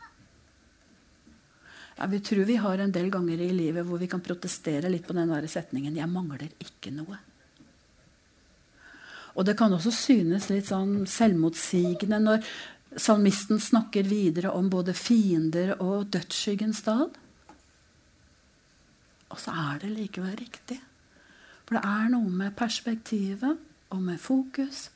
Ja, 1.97 2.05
vi 2.05 2.19
tror 2.19 2.45
vi 2.45 2.55
har 2.55 2.77
en 2.77 2.91
del 2.93 3.09
ganger 3.09 3.41
i 3.41 3.49
livet 3.53 3.85
hvor 3.85 3.97
vi 3.97 4.09
kan 4.09 4.21
protestere 4.21 4.89
litt 4.89 5.07
på 5.07 5.15
den 5.17 5.33
der 5.33 5.47
setningen 5.49 5.95
'Jeg 5.95 6.09
mangler 6.09 6.49
ikke 6.61 6.93
noe'. 6.93 7.17
Og 9.35 9.45
det 9.45 9.57
kan 9.57 9.73
også 9.73 9.91
synes 9.91 10.49
litt 10.49 10.65
sånn 10.65 11.05
selvmotsigende 11.05 12.19
når 12.19 12.45
salmisten 12.97 13.59
snakker 13.59 14.03
videre 14.03 14.51
om 14.51 14.69
både 14.69 14.93
fiender 14.93 15.81
og 15.81 16.09
dødsskyggens 16.13 16.81
dal. 16.81 17.09
Og 19.29 19.39
så 19.39 19.51
er 19.51 19.79
det 19.79 19.93
likevel 19.93 20.35
riktig. 20.39 20.79
For 21.65 21.75
det 21.75 21.83
er 21.85 22.09
noe 22.09 22.29
med 22.29 22.55
perspektivet 22.55 23.57
og 23.89 24.01
med 24.01 24.19
fokus 24.19 24.89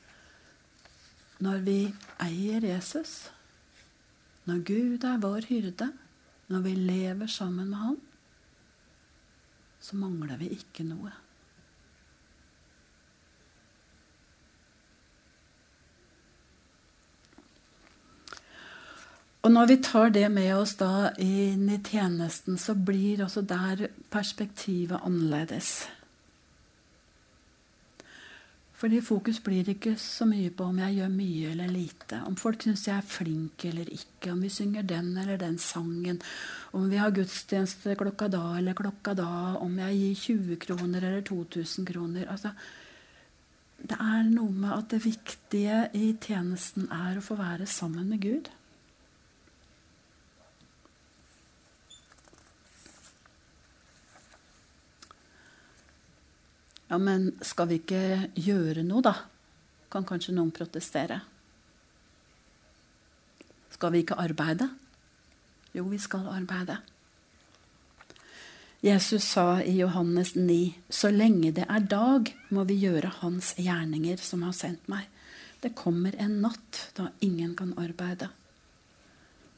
når 1.42 1.58
vi 1.66 1.80
eier 2.22 2.62
Jesus. 2.62 3.30
Når 4.46 4.64
Gud 4.66 5.04
er 5.04 5.22
vår 5.22 5.46
hyrde 5.50 5.92
når 6.52 6.64
vi 6.66 6.76
lever 6.76 7.28
sammen 7.32 7.70
med 7.70 7.78
Han, 7.80 8.00
så 9.80 9.96
mangler 9.98 10.38
vi 10.38 10.52
ikke 10.52 10.84
noe. 10.84 11.14
Og 19.42 19.50
når 19.50 19.72
vi 19.72 19.78
tar 19.82 20.12
det 20.14 20.28
med 20.30 20.52
oss 20.54 20.76
da 20.78 21.14
inn 21.18 21.66
i 21.72 21.80
tjenesten, 21.82 22.60
så 22.62 22.76
blir 22.78 23.24
også 23.26 23.42
der 23.48 23.88
perspektivet 24.14 25.02
annerledes. 25.02 25.88
Fordi 28.82 28.98
fokus 29.06 29.38
blir 29.46 29.68
ikke 29.70 29.92
så 30.02 30.26
mye 30.26 30.50
på 30.58 30.66
om 30.66 30.80
jeg 30.82 30.96
gjør 30.98 31.10
mye 31.14 31.50
eller 31.52 31.70
lite. 31.70 32.18
Om 32.26 32.38
folk 32.40 32.64
syns 32.66 32.88
jeg 32.88 32.96
er 32.98 33.06
flink 33.06 33.66
eller 33.70 33.92
ikke. 33.94 34.32
Om 34.34 34.40
vi 34.42 34.50
synger 34.50 34.88
den 34.90 35.12
eller 35.22 35.38
den 35.38 35.60
sangen. 35.62 36.18
Om 36.74 36.88
vi 36.90 36.98
har 36.98 37.14
gudstjeneste 37.14 37.94
klokka 38.00 38.32
da 38.34 38.42
eller 38.58 38.74
klokka 38.78 39.14
da. 39.20 39.28
Om 39.62 39.76
jeg 39.84 40.00
gir 40.00 40.24
20 40.24 40.58
kroner 40.66 41.06
eller 41.12 41.22
2000 41.28 41.86
kroner. 41.92 42.26
Altså, 42.34 42.56
det 43.86 44.00
er 44.02 44.26
noe 44.32 44.50
med 44.64 44.74
at 44.74 44.90
det 44.96 45.04
viktige 45.06 45.84
i 45.98 46.16
tjenesten 46.18 46.90
er 46.90 47.20
å 47.20 47.26
få 47.26 47.38
være 47.38 47.70
sammen 47.70 48.10
med 48.10 48.26
Gud. 48.26 48.50
Ja, 56.92 56.98
men 57.00 57.30
skal 57.40 57.70
vi 57.70 57.78
ikke 57.80 58.32
gjøre 58.36 58.84
noe, 58.84 59.00
da? 59.06 59.14
Kan 59.92 60.04
kanskje 60.04 60.34
noen 60.36 60.52
protestere. 60.52 61.22
Skal 63.72 63.94
vi 63.94 64.02
ikke 64.04 64.18
arbeide? 64.20 64.68
Jo, 65.72 65.86
vi 65.88 66.00
skal 66.04 66.28
arbeide. 66.34 66.82
Jesus 68.84 69.24
sa 69.24 69.62
i 69.64 69.78
Johannes 69.78 70.36
9.: 70.36 70.76
Så 70.90 71.14
lenge 71.16 71.54
det 71.56 71.70
er 71.70 71.88
dag, 71.88 72.28
må 72.50 72.68
vi 72.68 72.82
gjøre 72.84 73.14
Hans 73.22 73.54
gjerninger 73.56 74.20
som 74.20 74.44
har 74.44 74.58
sendt 74.58 74.92
meg. 74.92 75.08
Det 75.64 75.72
kommer 75.78 76.18
en 76.20 76.42
natt 76.44 76.90
da 76.98 77.08
ingen 77.22 77.56
kan 77.56 77.72
arbeide. 77.80 78.28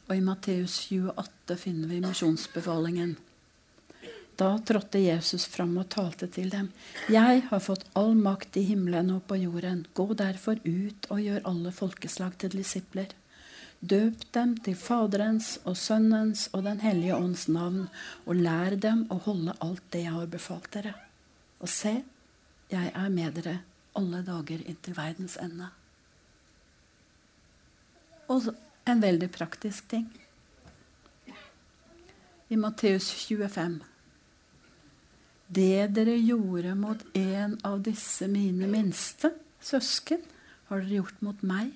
Og 0.06 0.18
i 0.18 0.22
Matteus 0.22 0.84
28 0.92 1.58
finner 1.58 1.88
vi 1.88 2.02
misjonsbefalingen. 2.04 3.16
Da 4.36 4.58
trådte 4.66 5.00
Jesus 5.00 5.46
fram 5.46 5.76
og 5.78 5.90
talte 5.94 6.28
til 6.28 6.50
dem. 6.50 6.72
Jeg 7.12 7.44
har 7.50 7.60
fått 7.62 7.86
all 7.94 8.16
makt 8.18 8.58
i 8.58 8.64
himmelen 8.66 9.12
og 9.14 9.28
på 9.30 9.38
jorden. 9.38 9.84
Gå 9.94 10.08
derfor 10.18 10.58
ut 10.66 11.06
og 11.14 11.22
gjør 11.22 11.46
alle 11.50 11.74
folkeslag 11.76 12.40
til 12.42 12.58
disipler. 12.58 13.14
Døp 13.80 14.24
dem 14.34 14.56
til 14.64 14.78
Faderens 14.80 15.58
og 15.68 15.78
Sønnens 15.78 16.48
og 16.54 16.64
Den 16.64 16.80
hellige 16.80 17.16
ånds 17.16 17.46
navn, 17.48 17.90
og 18.26 18.42
lær 18.42 18.78
dem 18.80 19.06
å 19.12 19.20
holde 19.28 19.54
alt 19.60 19.86
det 19.92 20.06
jeg 20.06 20.16
har 20.18 20.32
befalt 20.32 20.72
dere. 20.74 20.96
Og 21.60 21.70
se, 21.70 21.94
jeg 22.72 22.92
er 22.96 23.10
med 23.14 23.38
dere 23.38 23.60
alle 24.00 24.24
dager 24.26 24.64
inntil 24.66 24.98
verdens 24.98 25.38
ende. 25.38 25.70
Og 28.32 28.54
en 28.90 29.02
veldig 29.04 29.30
praktisk 29.32 29.92
ting. 29.92 30.08
I 32.50 32.58
Matteus 32.58 33.12
25 33.12 33.93
det 35.48 35.90
dere 35.96 36.16
gjorde 36.18 36.76
mot 36.76 37.02
en 37.18 37.58
av 37.68 37.82
disse 37.86 38.28
mine 38.32 38.68
minste 38.70 39.34
søsken, 39.64 40.22
har 40.70 40.82
dere 40.82 41.02
gjort 41.02 41.22
mot 41.26 41.44
meg, 41.46 41.74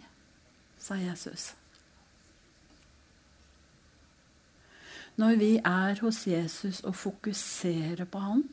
sa 0.79 0.95
Jesus. 0.99 1.51
Når 5.17 5.35
vi 5.41 5.51
er 5.57 5.99
hos 6.01 6.23
Jesus 6.29 6.83
og 6.85 6.95
fokuserer 6.95 8.05
på 8.05 8.21
han, 8.21 8.43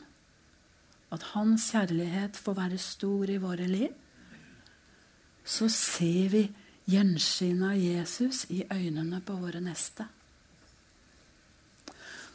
at 1.13 1.23
hans 1.35 1.69
kjærlighet 1.71 2.37
får 2.41 2.57
være 2.57 2.81
stor 2.81 3.31
i 3.31 3.37
våre 3.39 3.67
liv, 3.69 3.93
så 5.45 5.69
ser 5.69 6.31
vi 6.33 6.45
gjenskinnet 6.89 7.69
av 7.69 7.81
Jesus 7.81 8.47
i 8.51 8.65
øynene 8.73 9.21
på 9.25 9.37
våre 9.39 9.61
neste. 9.61 10.09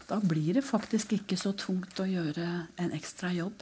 Da 0.09 0.19
blir 0.19 0.53
det 0.57 0.65
faktisk 0.65 1.13
ikke 1.13 1.37
så 1.37 1.51
tungt 1.53 1.99
å 2.01 2.07
gjøre 2.09 2.45
en 2.81 2.93
ekstra 2.97 3.29
jobb. 3.35 3.61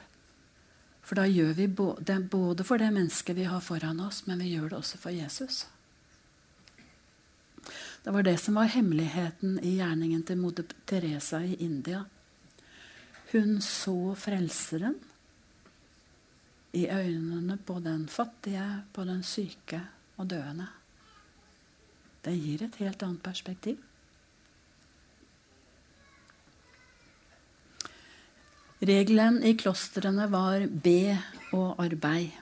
For 1.03 1.19
da 1.19 1.25
gjør 1.27 1.53
vi 1.57 1.65
både, 1.67 2.19
både 2.23 2.63
for 2.67 2.79
det 2.79 2.87
mennesket 2.95 3.35
vi 3.35 3.47
har 3.47 3.63
foran 3.63 3.99
oss, 4.03 4.21
men 4.27 4.39
vi 4.39 4.53
gjør 4.53 4.71
det 4.71 4.77
også 4.79 4.99
for 5.01 5.15
Jesus. 5.15 5.65
Det 8.03 8.13
var 8.15 8.23
det 8.23 8.37
som 8.39 8.55
var 8.55 8.71
hemmeligheten 8.71 9.57
i 9.59 9.73
gjerningen 9.81 10.23
til 10.23 10.39
moder 10.39 10.67
Teresa 10.87 11.41
i 11.43 11.57
India. 11.63 12.05
Hun 13.33 13.59
så 13.61 14.15
Frelseren 14.15 14.95
i 16.71 16.85
øynene 16.87 17.57
på 17.57 17.79
den 17.83 18.07
fattige, 18.07 18.83
på 18.93 19.03
den 19.03 19.23
syke 19.23 19.81
og 20.15 20.29
døende. 20.31 20.69
Det 22.23 22.35
gir 22.35 22.63
et 22.63 22.79
helt 22.79 23.03
annet 23.03 23.23
perspektiv. 23.23 23.83
Regelen 28.77 29.39
i 29.41 29.55
klostrene 29.57 30.27
var 30.29 30.67
be 30.69 31.17
og 31.55 31.79
arbeid. 31.81 32.35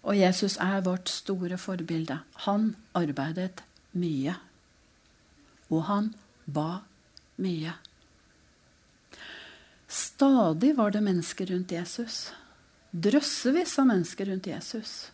Og 0.00 0.16
Jesus 0.16 0.56
er 0.56 0.80
vårt 0.86 1.10
store 1.12 1.58
forbilde. 1.60 2.16
Han 2.46 2.72
arbeidet 2.96 3.60
mye. 3.92 4.38
Og 5.68 5.84
han 5.90 6.14
ba 6.48 6.80
mye. 7.36 7.74
Stadig 9.90 10.72
var 10.78 10.94
det 10.94 11.04
mennesker 11.04 11.52
rundt 11.52 11.72
Jesus. 11.76 12.30
Drøssevis 12.90 13.76
av 13.78 13.90
mennesker 13.90 14.30
rundt 14.32 14.48
Jesus. 14.48 15.10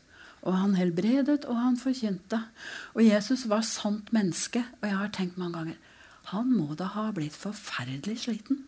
Og 0.46 0.54
han 0.54 0.76
helbredet, 0.78 1.42
og 1.50 1.58
han 1.58 1.74
forkynte. 1.80 2.38
Og 2.94 3.02
Jesus 3.02 3.48
var 3.50 3.66
sant 3.66 4.12
menneske. 4.14 4.62
Og 4.78 4.86
jeg 4.86 5.00
har 5.00 5.10
tenkt 5.16 5.42
mange 5.42 5.58
ganger 5.58 5.82
han 6.32 6.48
må 6.50 6.74
da 6.78 6.88
ha 6.96 7.10
blitt 7.14 7.36
forferdelig 7.38 8.18
sliten. 8.24 8.64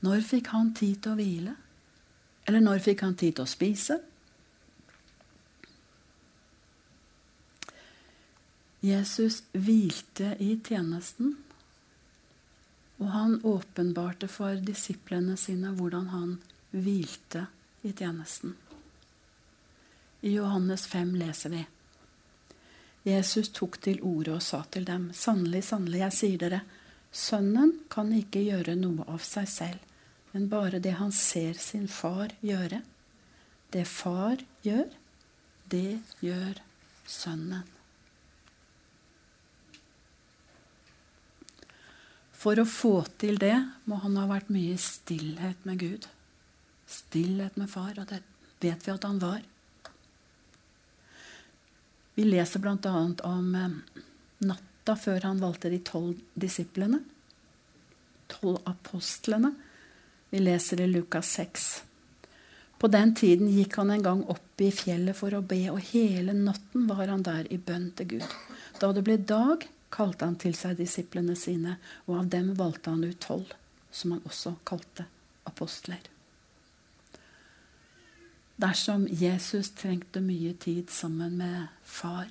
Når 0.00 0.22
fikk 0.26 0.52
han 0.54 0.74
tid 0.74 1.00
til 1.02 1.14
å 1.14 1.18
hvile? 1.18 1.54
Eller 2.48 2.62
når 2.64 2.84
fikk 2.84 3.02
han 3.04 3.16
tid 3.18 3.36
til 3.38 3.44
å 3.44 3.50
spise? 3.50 3.98
Jesus 8.80 9.40
hvilte 9.52 10.36
i 10.38 10.52
tjenesten, 10.64 11.32
og 12.98 13.08
han 13.10 13.34
åpenbarte 13.46 14.28
for 14.30 14.60
disiplene 14.62 15.34
sine 15.38 15.72
hvordan 15.74 16.12
han 16.14 16.36
hvilte 16.70 17.48
i 17.82 17.90
tjenesten. 17.92 18.54
I 20.20 20.32
Johannes 20.36 20.86
5 20.86 21.14
leser 21.18 21.54
vi 21.54 21.64
Jesus 23.08 23.48
tok 23.54 23.78
til 23.80 24.00
orde 24.02 24.34
og 24.36 24.42
sa 24.42 24.62
til 24.70 24.84
dem, 24.84 25.08
sannelig, 25.14 25.62
sannelig, 25.68 26.02
jeg 26.02 26.16
sier 26.16 26.42
dere, 26.42 26.60
Sønnen 27.14 27.72
kan 27.92 28.12
ikke 28.12 28.44
gjøre 28.44 28.76
noe 28.78 29.06
av 29.08 29.24
seg 29.24 29.48
selv, 29.50 29.80
men 30.34 30.48
bare 30.52 30.80
det 30.82 30.98
han 30.98 31.12
ser 31.14 31.56
sin 31.60 31.88
far 31.88 32.34
gjøre. 32.44 32.82
Det 33.72 33.84
far 33.88 34.44
gjør, 34.64 34.86
det 35.72 36.00
gjør 36.24 36.60
sønnen. 37.08 37.66
For 42.38 42.60
å 42.60 42.68
få 42.70 43.02
til 43.18 43.40
det 43.42 43.56
må 43.90 43.98
han 44.04 44.14
ha 44.20 44.28
vært 44.30 44.52
mye 44.54 44.76
i 44.76 44.80
stillhet 44.80 45.64
med 45.66 45.80
Gud. 45.82 46.06
Stillhet 46.88 47.56
med 47.58 47.70
far, 47.72 47.96
og 47.98 48.06
det 48.12 48.22
vet 48.62 48.86
vi 48.86 48.94
at 48.94 49.06
han 49.08 49.18
var. 49.22 49.42
Vi 52.14 52.26
leser 52.26 52.62
bl.a. 52.62 52.92
om 53.26 53.50
eh, 53.58 54.54
natta 54.88 54.96
før 54.96 55.20
han 55.26 55.40
valgte 55.40 55.68
de 55.68 55.78
tolv 55.84 56.16
disiplene. 56.34 57.02
Tolv 58.26 58.62
apostlene. 58.64 59.52
Vi 60.30 60.38
leser 60.40 60.80
i 60.80 60.86
Lukas 60.86 61.28
6. 61.36 61.82
På 62.78 62.88
den 62.88 63.14
tiden 63.14 63.50
gikk 63.52 63.76
han 63.76 63.90
en 63.90 64.02
gang 64.02 64.22
opp 64.24 64.60
i 64.60 64.70
fjellet 64.72 65.16
for 65.16 65.34
å 65.34 65.42
be, 65.42 65.68
og 65.68 65.82
hele 65.92 66.32
natten 66.32 66.86
var 66.88 67.08
han 67.08 67.22
der 67.22 67.50
i 67.52 67.58
bønn 67.58 67.90
til 67.96 68.14
Gud. 68.14 68.36
Da 68.80 68.92
det 68.92 69.04
ble 69.04 69.18
dag, 69.18 69.66
kalte 69.90 70.24
han 70.24 70.38
til 70.40 70.54
seg 70.54 70.78
disiplene 70.78 71.36
sine, 71.36 71.76
og 72.06 72.22
av 72.22 72.28
dem 72.32 72.54
valgte 72.56 72.94
han 72.94 73.04
ut 73.04 73.20
tolv, 73.20 73.52
som 73.90 74.14
han 74.14 74.24
også 74.24 74.54
kalte 74.64 75.08
apostler. 75.44 76.00
Dersom 78.56 79.08
Jesus 79.10 79.74
trengte 79.76 80.22
mye 80.22 80.54
tid 80.54 80.88
sammen 80.90 81.36
med 81.40 81.66
far, 81.84 82.28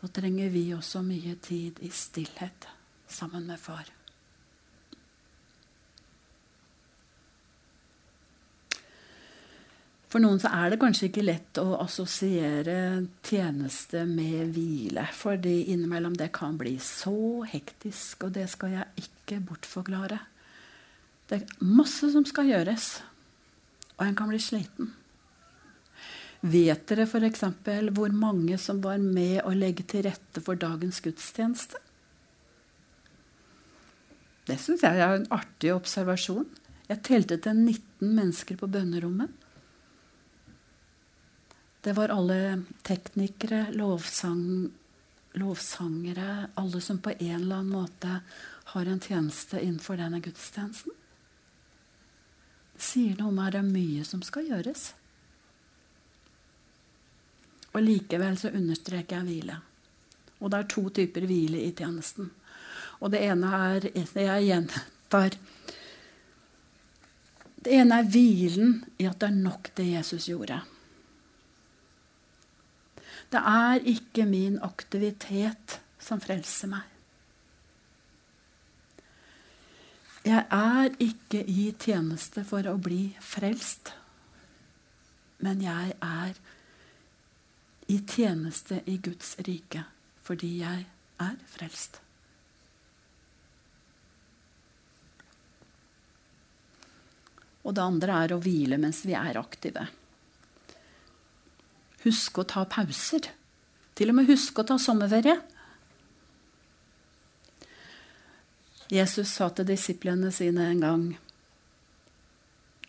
så 0.00 0.08
trenger 0.08 0.48
vi 0.48 0.70
også 0.74 1.02
mye 1.04 1.36
tid 1.44 1.80
i 1.84 1.90
stillhet 1.92 2.68
sammen 3.10 3.46
med 3.46 3.60
far. 3.60 3.90
For 10.10 10.18
noen 10.18 10.40
så 10.42 10.50
er 10.50 10.72
det 10.72 10.80
kanskje 10.82 11.06
ikke 11.06 11.22
lett 11.22 11.58
å 11.62 11.76
assosiere 11.84 13.04
tjeneste 13.22 14.02
med 14.10 14.56
hvile. 14.56 15.04
Fordi 15.14 15.68
innimellom 15.70 16.16
det 16.18 16.32
kan 16.34 16.56
bli 16.58 16.74
så 16.82 17.44
hektisk, 17.46 18.26
og 18.26 18.34
det 18.34 18.48
skal 18.50 18.74
jeg 18.74 19.04
ikke 19.04 19.38
bortforklare. 19.46 20.18
Det 21.30 21.38
er 21.38 21.62
masse 21.62 22.10
som 22.10 22.26
skal 22.26 22.50
gjøres, 22.50 22.88
og 24.00 24.02
en 24.08 24.18
kan 24.18 24.32
bli 24.32 24.40
sliten. 24.42 24.90
Vet 26.40 26.86
dere 26.88 27.04
f.eks. 27.04 27.42
hvor 27.92 28.12
mange 28.16 28.56
som 28.58 28.80
var 28.80 28.98
med 28.98 29.42
å 29.44 29.52
legge 29.52 29.84
til 29.84 30.06
rette 30.06 30.40
for 30.40 30.56
dagens 30.56 31.02
gudstjeneste? 31.04 31.76
Det 34.48 34.56
syns 34.58 34.82
jeg 34.82 34.96
er 34.96 35.18
en 35.18 35.28
artig 35.36 35.74
observasjon. 35.74 36.48
Jeg 36.88 37.04
telte 37.06 37.36
til 37.44 37.60
19 37.60 38.14
mennesker 38.16 38.56
på 38.58 38.68
bønnerommet. 38.72 39.28
Det 41.80 41.92
var 41.96 42.12
alle 42.12 42.62
teknikere, 42.84 43.68
lovsang, 43.76 44.70
lovsangere, 45.40 46.48
alle 46.60 46.80
som 46.80 46.98
på 47.00 47.12
en 47.14 47.36
eller 47.36 47.60
annen 47.60 47.72
måte 47.72 48.16
har 48.72 48.88
en 48.88 49.00
tjeneste 49.00 49.60
innenfor 49.60 50.00
denne 50.00 50.20
gudstjenesten. 50.24 50.96
Det 52.74 52.84
sier 52.84 53.16
noe 53.20 53.28
om 53.28 53.40
at 53.44 53.54
det 53.54 53.62
er 53.62 53.70
mye 53.70 54.04
som 54.08 54.24
skal 54.24 54.48
gjøres. 54.48 54.90
Og 57.70 57.82
likevel 57.84 58.38
så 58.38 58.50
understreker 58.54 59.20
jeg 59.20 59.28
hvile. 59.28 59.56
Og 60.40 60.50
det 60.50 60.58
er 60.58 60.70
to 60.72 60.88
typer 60.94 61.26
hvile 61.28 61.62
i 61.62 61.72
tjenesten. 61.76 62.30
Og 63.00 63.12
det 63.12 63.22
ene 63.24 63.50
er 63.56 63.90
Jeg 63.94 64.44
gjentar. 64.46 65.36
Det 67.60 67.72
ene 67.76 68.00
er 68.00 68.08
hvilen 68.08 68.84
i 68.98 69.06
at 69.06 69.20
det 69.20 69.28
er 69.28 69.42
nok 69.42 69.70
det 69.76 69.86
Jesus 69.92 70.28
gjorde. 70.28 70.62
Det 73.30 73.40
er 73.46 73.84
ikke 73.86 74.24
min 74.26 74.58
aktivitet 74.64 75.78
som 76.00 76.20
frelser 76.20 76.72
meg. 76.72 76.86
Jeg 80.24 80.44
er 80.52 80.96
ikke 81.00 81.44
i 81.48 81.70
tjeneste 81.80 82.42
for 82.44 82.66
å 82.68 82.76
bli 82.80 83.14
frelst, 83.24 83.92
men 85.40 85.62
jeg 85.64 85.94
er 85.96 86.34
i 87.90 87.98
tjeneste 88.06 88.82
i 88.86 88.96
Guds 89.02 89.34
rike 89.46 89.82
fordi 90.22 90.50
jeg 90.60 90.84
er 91.20 91.38
frelst. 91.50 91.96
Og 97.66 97.74
det 97.74 97.82
andre 97.82 98.20
er 98.24 98.34
å 98.34 98.38
hvile 98.40 98.78
mens 98.80 99.02
vi 99.08 99.16
er 99.18 99.40
aktive. 99.40 99.88
Huske 102.04 102.44
å 102.44 102.48
ta 102.48 102.62
pauser. 102.70 103.26
Til 103.98 104.12
og 104.12 104.20
med 104.20 104.30
huske 104.30 104.62
å 104.62 104.68
ta 104.70 104.78
sommerferie. 104.80 105.34
Jesus 108.90 109.34
sa 109.34 109.50
til 109.50 109.66
disiplene 109.68 110.30
sine 110.34 110.70
en 110.70 110.86
gang 110.86 111.04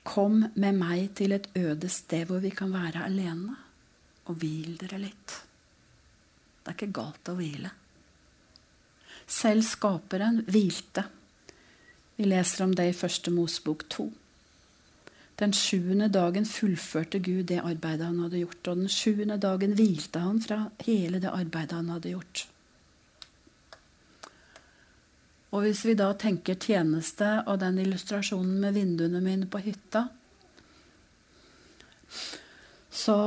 Kom 0.08 0.40
med 0.58 0.78
meg 0.78 1.12
til 1.18 1.36
et 1.36 1.46
øde 1.58 1.90
sted 1.94 2.26
hvor 2.30 2.40
vi 2.42 2.50
kan 2.50 2.72
være 2.74 3.04
alene, 3.06 3.54
og 4.30 4.38
hvil 4.42 4.76
dere 4.82 5.00
litt. 5.02 5.38
Det 6.62 6.70
er 6.70 6.78
ikke 6.78 6.94
galt 6.94 7.32
å 7.32 7.38
hvile. 7.38 7.72
Selv 9.32 9.66
skaperen 9.66 10.42
hvilte. 10.52 11.06
Vi 12.18 12.28
leser 12.28 12.66
om 12.66 12.76
det 12.78 12.90
i 12.92 12.98
Første 12.98 13.34
Mosbok 13.34 13.88
2. 13.90 14.08
Den 15.42 15.54
sjuende 15.58 16.06
dagen 16.14 16.46
fullførte 16.46 17.18
Gud 17.24 17.48
det 17.50 17.64
arbeidet 17.64 18.06
han 18.06 18.20
hadde 18.22 18.44
gjort. 18.44 18.68
Og 18.68 18.82
den 18.84 18.92
sjuende 18.94 19.40
dagen 19.42 19.74
hvilte 19.78 20.22
han 20.22 20.42
fra 20.44 20.60
hele 20.86 21.22
det 21.24 21.32
arbeidet 21.34 21.80
han 21.80 21.90
hadde 21.96 22.12
gjort. 22.14 22.44
Og 25.52 25.66
hvis 25.66 25.82
vi 25.84 25.96
da 26.00 26.12
tenker 26.16 26.60
tjeneste 26.62 27.32
og 27.42 27.58
den 27.64 27.82
illustrasjonen 27.82 28.62
med 28.62 28.78
vinduene 28.78 29.24
mine 29.24 29.50
på 29.52 29.60
hytta, 29.66 30.06
så 32.92 33.18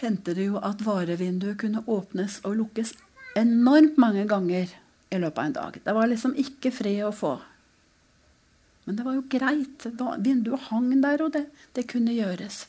hendte 0.00 0.34
det 0.34 0.48
jo 0.48 0.60
at 0.62 0.82
varevinduet 0.84 1.58
kunne 1.60 1.84
åpnes 1.86 2.40
og 2.44 2.56
lukkes 2.60 2.94
enormt 3.36 3.98
mange 4.00 4.24
ganger 4.28 4.72
i 5.10 5.18
løpet 5.20 5.38
av 5.38 5.44
en 5.46 5.56
dag. 5.58 5.78
Det 5.84 5.94
var 5.94 6.10
liksom 6.10 6.34
ikke 6.40 6.72
fred 6.74 7.04
å 7.06 7.12
få. 7.14 7.36
Men 8.86 8.98
det 8.98 9.06
var 9.06 9.16
jo 9.16 9.26
greit. 9.30 9.86
Vinduet 10.22 10.68
hang 10.70 10.90
der, 11.02 11.22
og 11.22 11.32
det, 11.34 11.46
det 11.74 11.86
kunne 11.90 12.14
gjøres. 12.14 12.66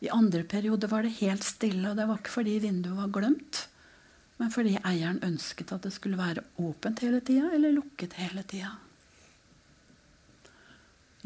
I 0.00 0.12
andre 0.14 0.44
perioder 0.46 0.90
var 0.90 1.02
det 1.02 1.16
helt 1.18 1.46
stille, 1.46 1.90
og 1.90 1.98
det 1.98 2.06
var 2.06 2.20
ikke 2.20 2.36
fordi 2.36 2.58
vinduet 2.62 3.00
var 3.00 3.10
glemt, 3.14 3.64
men 4.38 4.52
fordi 4.54 4.76
eieren 4.86 5.18
ønsket 5.26 5.72
at 5.74 5.82
det 5.82 5.90
skulle 5.96 6.20
være 6.20 6.44
åpent 6.62 7.02
hele 7.02 7.18
tida 7.26 7.50
eller 7.54 7.74
lukket 7.74 8.14
hele 8.20 8.44
tida. 8.46 8.76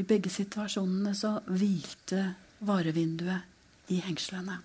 I 0.00 0.06
begge 0.08 0.32
situasjonene 0.32 1.12
så 1.12 1.34
hvilte 1.52 2.30
varevinduet 2.64 3.92
i 3.92 4.00
hengslene. 4.00 4.56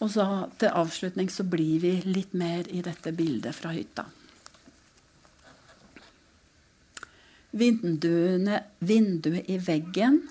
Og 0.00 0.08
så 0.12 0.24
til 0.60 0.72
avslutning 0.72 1.28
så 1.32 1.44
blir 1.44 1.82
vi 1.82 1.92
litt 2.08 2.32
mer 2.32 2.68
i 2.72 2.80
dette 2.84 3.12
bildet 3.16 3.56
fra 3.56 3.74
hytta. 3.76 4.06
Vinduene, 7.50 8.62
vinduet 8.78 9.50
i 9.50 9.58
veggen 9.60 10.22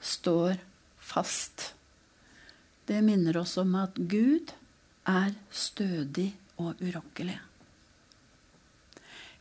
står 0.00 0.58
fast. 1.00 1.72
Det 2.86 3.00
minner 3.04 3.40
oss 3.40 3.56
om 3.60 3.74
at 3.80 3.96
Gud 3.96 4.52
er 5.08 5.32
stødig 5.50 6.30
og 6.60 6.78
urokkelig. 6.84 7.38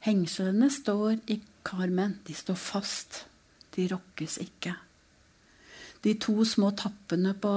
Hengslene 0.08 0.70
står 0.72 1.20
i 1.34 1.42
karmen. 1.68 2.18
De 2.24 2.34
står 2.34 2.56
fast. 2.56 3.26
De 3.76 3.90
rokkes 3.92 4.40
ikke. 4.42 4.74
De 6.02 6.14
to 6.22 6.46
små 6.48 6.72
tappene 6.78 7.34
på 7.36 7.52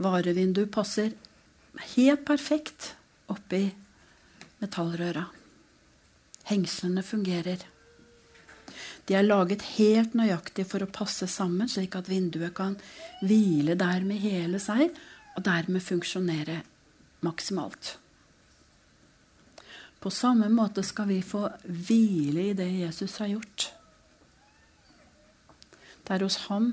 varevinduet 0.00 0.70
passer 0.70 1.10
helt 1.96 2.24
perfekt 2.26 2.94
oppi 3.30 3.68
metallrøra. 4.60 5.26
Hengslene 6.50 7.02
fungerer. 7.06 7.62
De 9.06 9.16
er 9.16 9.26
laget 9.26 9.62
helt 9.76 10.14
nøyaktig 10.18 10.66
for 10.70 10.84
å 10.84 10.90
passe 10.90 11.26
sammen, 11.30 11.68
slik 11.70 11.96
at 11.98 12.10
vinduet 12.10 12.54
kan 12.54 12.76
hvile 13.22 13.74
der 13.78 14.04
med 14.06 14.22
hele 14.22 14.60
seg, 14.62 14.94
og 15.36 15.44
dermed 15.46 15.82
funksjonere 15.82 16.60
maksimalt. 17.26 17.96
På 20.00 20.10
samme 20.10 20.48
måte 20.48 20.82
skal 20.86 21.10
vi 21.10 21.20
få 21.22 21.44
hvile 21.64 22.50
i 22.50 22.56
det 22.56 22.68
Jesus 22.70 23.18
har 23.20 23.34
gjort. 23.34 23.66
Det 26.00 26.16
er 26.16 26.24
hos 26.24 26.38
ham 26.48 26.72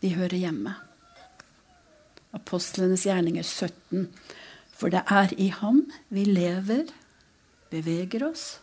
vi 0.00 0.14
hører 0.16 0.40
hjemme. 0.40 0.72
Apostlenes 2.36 3.06
gjerninger 3.06 3.44
17. 3.44 4.08
For 4.76 4.92
det 4.92 5.02
er 5.08 5.32
i 5.40 5.48
ham 5.54 5.84
vi 6.12 6.26
lever, 6.28 6.90
beveger 7.72 8.26
oss 8.28 8.58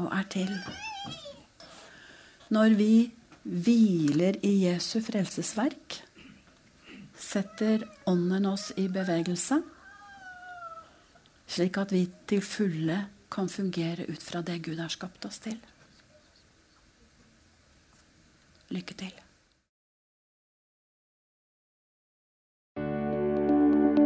og 0.00 0.08
er 0.16 0.28
til. 0.32 0.52
Når 2.52 2.76
vi 2.78 2.94
hviler 3.42 4.38
i 4.44 4.54
Jesu 4.66 5.00
frelsesverk, 5.04 6.00
setter 7.22 7.84
Ånden 8.08 8.48
oss 8.50 8.70
i 8.80 8.88
bevegelse, 8.92 9.60
slik 11.52 11.78
at 11.80 11.92
vi 11.94 12.06
til 12.28 12.42
fulle 12.44 12.98
kan 13.32 13.48
fungere 13.48 14.08
ut 14.08 14.22
fra 14.22 14.42
det 14.44 14.58
Gud 14.64 14.80
har 14.80 14.92
skapt 14.92 15.24
oss 15.28 15.40
til. 15.44 15.58
Lykke 18.72 18.96
til. 18.96 19.12